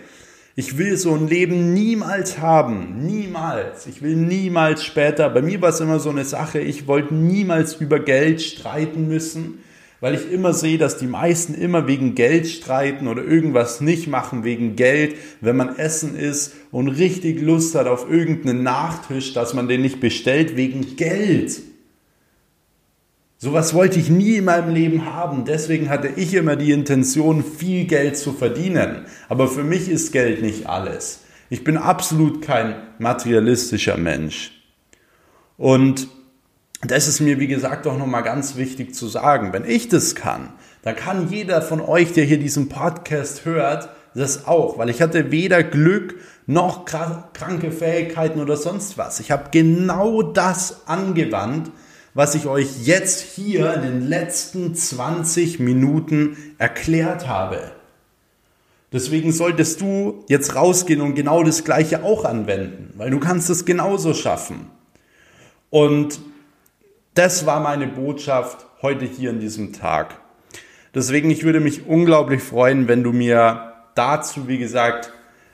ich 0.55 0.77
will 0.77 0.95
so 0.95 1.15
ein 1.15 1.27
Leben 1.27 1.73
niemals 1.73 2.39
haben, 2.39 3.05
niemals. 3.05 3.87
Ich 3.87 4.01
will 4.01 4.15
niemals 4.15 4.85
später, 4.85 5.29
bei 5.29 5.41
mir 5.41 5.61
war 5.61 5.69
es 5.69 5.81
immer 5.81 5.99
so 5.99 6.09
eine 6.09 6.23
Sache, 6.23 6.59
ich 6.59 6.87
wollte 6.87 7.13
niemals 7.13 7.73
über 7.75 7.99
Geld 7.99 8.41
streiten 8.41 9.09
müssen 9.09 9.59
weil 9.99 10.15
ich 10.15 10.31
immer 10.31 10.53
sehe, 10.53 10.77
dass 10.77 10.97
die 10.97 11.07
meisten 11.07 11.53
immer 11.53 11.87
wegen 11.87 12.15
Geld 12.15 12.47
streiten 12.47 13.07
oder 13.07 13.23
irgendwas 13.23 13.81
nicht 13.81 14.07
machen 14.07 14.43
wegen 14.43 14.75
Geld, 14.75 15.15
wenn 15.41 15.55
man 15.55 15.75
essen 15.77 16.15
isst 16.15 16.53
und 16.71 16.87
richtig 16.87 17.41
Lust 17.41 17.75
hat 17.75 17.87
auf 17.87 18.09
irgendeinen 18.09 18.63
Nachtisch, 18.63 19.33
dass 19.33 19.53
man 19.53 19.67
den 19.67 19.81
nicht 19.81 19.99
bestellt 19.99 20.55
wegen 20.55 20.95
Geld. 20.95 21.61
Sowas 23.39 23.75
wollte 23.75 23.99
ich 23.99 24.09
nie 24.09 24.37
in 24.37 24.45
meinem 24.45 24.73
Leben 24.73 25.13
haben. 25.13 25.45
Deswegen 25.45 25.89
hatte 25.89 26.09
ich 26.15 26.33
immer 26.33 26.55
die 26.55 26.71
Intention, 26.71 27.43
viel 27.43 27.85
Geld 27.85 28.17
zu 28.17 28.33
verdienen. 28.33 29.05
Aber 29.29 29.47
für 29.47 29.63
mich 29.63 29.89
ist 29.89 30.11
Geld 30.11 30.41
nicht 30.41 30.67
alles. 30.67 31.21
Ich 31.49 31.63
bin 31.63 31.77
absolut 31.77 32.41
kein 32.41 32.75
materialistischer 32.97 33.97
Mensch. 33.97 34.51
Und 35.55 36.07
das 36.81 37.07
ist 37.07 37.19
mir, 37.19 37.39
wie 37.39 37.47
gesagt, 37.47 37.87
auch 37.87 37.97
nochmal 37.97 38.23
ganz 38.23 38.55
wichtig 38.55 38.93
zu 38.93 39.07
sagen. 39.07 39.53
Wenn 39.53 39.65
ich 39.65 39.89
das 39.89 40.15
kann, 40.15 40.53
dann 40.83 40.95
kann 40.95 41.29
jeder 41.29 41.61
von 41.61 41.81
euch, 41.81 42.13
der 42.13 42.25
hier 42.25 42.37
diesen 42.37 42.69
Podcast 42.69 43.45
hört, 43.45 43.89
das 44.13 44.47
auch, 44.47 44.77
weil 44.77 44.89
ich 44.89 45.01
hatte 45.01 45.31
weder 45.31 45.63
Glück 45.63 46.15
noch 46.45 46.85
kranke 46.85 47.71
Fähigkeiten 47.71 48.39
oder 48.39 48.57
sonst 48.57 48.97
was. 48.97 49.19
Ich 49.19 49.31
habe 49.31 49.49
genau 49.51 50.21
das 50.21 50.87
angewandt, 50.87 51.71
was 52.13 52.33
ich 52.33 52.47
euch 52.47 52.85
jetzt 52.85 53.21
hier 53.21 53.73
in 53.73 53.81
den 53.81 54.07
letzten 54.07 54.73
20 54.73 55.59
Minuten 55.59 56.37
erklärt 56.57 57.27
habe. 57.27 57.71
Deswegen 58.91 59.33
solltest 59.33 59.81
du 59.81 60.23
jetzt 60.27 60.55
rausgehen 60.55 61.01
und 61.01 61.15
genau 61.15 61.43
das 61.43 61.63
Gleiche 61.63 62.03
auch 62.03 62.23
anwenden, 62.23 62.93
weil 62.97 63.11
du 63.11 63.19
kannst 63.19 63.49
es 63.49 63.65
genauso 63.65 64.13
schaffen. 64.13 64.67
Und 65.69 66.19
das 67.17 67.47
war 67.47 67.59
meine 67.59 67.87
Botschaft 67.87 68.67
heute 68.81 69.05
hier 69.05 69.31
in 69.31 69.39
diesem 69.39 69.73
Tag. 69.73 70.19
Deswegen, 70.93 71.31
ich 71.31 71.43
würde 71.43 71.59
mich 71.59 71.87
unglaublich 71.87 72.43
freuen, 72.43 72.87
wenn 72.87 73.03
du 73.03 73.11
mir 73.11 73.73
dazu, 73.95 74.47
wie 74.47 74.59
gesagt, 74.59 75.11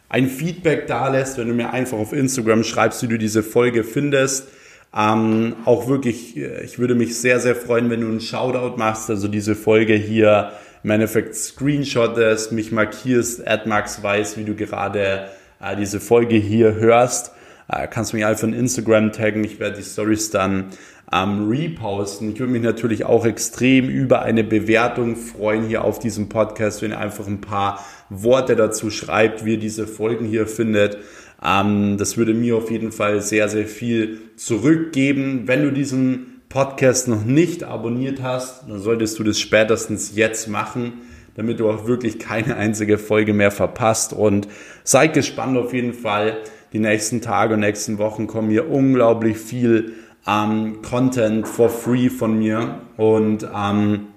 ein 0.10 0.28
Feedback 0.28 0.88
da 0.88 1.08
lässt, 1.08 1.38
wenn 1.38 1.48
du 1.48 1.54
mir 1.54 1.72
einfach 1.72 1.98
auf 1.98 2.12
Instagram 2.12 2.64
schreibst, 2.64 3.02
wie 3.02 3.08
du 3.08 3.18
diese 3.18 3.44
Folge 3.44 3.86
findest. 3.86 4.50
Ähm, 4.96 5.56
auch 5.64 5.88
wirklich, 5.88 6.38
äh, 6.38 6.64
ich 6.64 6.80
würde 6.80 6.96
mich 6.96 7.18
sehr, 7.18 7.40
sehr 7.40 7.56
freuen, 7.56 7.90
wenn 7.90 8.02
du 8.02 8.08
einen 8.08 8.22
Shoutout 8.22 8.78
machst, 8.78 9.10
also 9.10 9.28
diese 9.28 9.56
Folge 9.56 9.94
hier 9.94 10.52
im 10.84 10.92
Endeffekt 10.92 11.34
screenshottest, 11.34 12.52
mich 12.52 12.72
markierst, 12.72 13.42
Max 13.66 14.04
weiß, 14.04 14.38
wie 14.38 14.44
du 14.44 14.54
gerade 14.54 15.30
äh, 15.62 15.76
diese 15.78 16.00
Folge 16.02 16.36
hier 16.36 16.76
hörst. 16.76 17.32
Äh, 17.70 17.88
kannst 17.88 18.14
mich 18.14 18.26
einfach 18.26 18.44
in 18.44 18.54
Instagram 18.54 19.14
taggen, 19.14 19.44
ich 19.44 19.60
werde 19.60 19.78
die 19.78 19.84
Stories 19.84 20.30
dann 20.30 20.66
ähm, 21.12 21.48
reposten. 21.50 22.32
Ich 22.32 22.40
würde 22.40 22.52
mich 22.52 22.62
natürlich 22.62 23.06
auch 23.06 23.26
extrem 23.26 23.90
über 23.90 24.22
eine 24.22 24.44
Bewertung 24.44 25.16
freuen 25.16 25.68
hier 25.68 25.84
auf 25.84 26.00
diesem 26.00 26.30
Podcast, 26.30 26.82
wenn 26.82 26.92
ihr 26.92 27.00
einfach 27.00 27.28
ein 27.28 27.42
paar 27.42 27.84
Worte 28.10 28.56
dazu 28.56 28.90
schreibt, 28.90 29.46
wie 29.46 29.54
ihr 29.54 29.60
diese 29.60 29.88
Folgen 29.88 30.26
hier 30.26 30.48
findet. 30.48 30.98
Ähm, 31.44 31.98
das 31.98 32.18
würde 32.18 32.34
mir 32.34 32.56
auf 32.56 32.72
jeden 32.72 32.92
Fall 32.92 33.22
sehr, 33.22 33.50
sehr 33.50 33.68
viel 33.68 34.22
zurückgeben. 34.38 35.44
Wenn 35.46 35.64
du 35.64 35.72
diesen 35.72 36.42
Podcast 36.50 37.08
noch 37.08 37.26
nicht 37.26 37.64
abonniert 37.64 38.22
hast, 38.22 38.70
dann 38.70 38.80
solltest 38.80 39.20
du 39.20 39.24
das 39.24 39.40
spätestens 39.40 40.16
jetzt 40.16 40.48
machen, 40.48 41.02
damit 41.36 41.60
du 41.60 41.70
auch 41.70 41.88
wirklich 41.88 42.20
keine 42.20 42.56
einzige 42.56 42.98
Folge 42.98 43.34
mehr 43.34 43.52
verpasst. 43.52 44.14
Und 44.14 44.48
seid 44.84 45.14
gespannt 45.14 45.58
auf 45.58 45.74
jeden 45.74 45.94
Fall. 45.94 46.38
Die 46.72 46.80
nächsten 46.80 47.22
Tage 47.22 47.54
und 47.54 47.60
nächsten 47.60 48.00
Wochen 48.00 48.26
kommen 48.26 48.50
hier 48.50 48.70
unglaublich 48.70 49.38
viel 49.38 49.94
ähm, 50.28 50.82
Content 50.82 51.48
for 51.48 51.70
free 51.70 52.10
von 52.10 52.38
mir. 52.38 52.82
Und 52.98 53.48
ähm, 53.56 54.08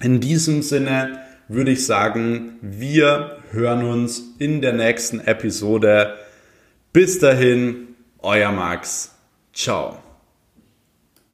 in 0.00 0.20
diesem 0.20 0.62
Sinne 0.62 1.20
würde 1.48 1.72
ich 1.72 1.86
sagen, 1.86 2.58
wir 2.60 3.38
hören 3.50 3.84
uns 3.84 4.34
in 4.38 4.60
der 4.60 4.72
nächsten 4.72 5.20
Episode. 5.20 6.14
Bis 6.92 7.18
dahin, 7.18 7.88
euer 8.18 8.52
Max. 8.52 9.14
Ciao. 9.52 10.11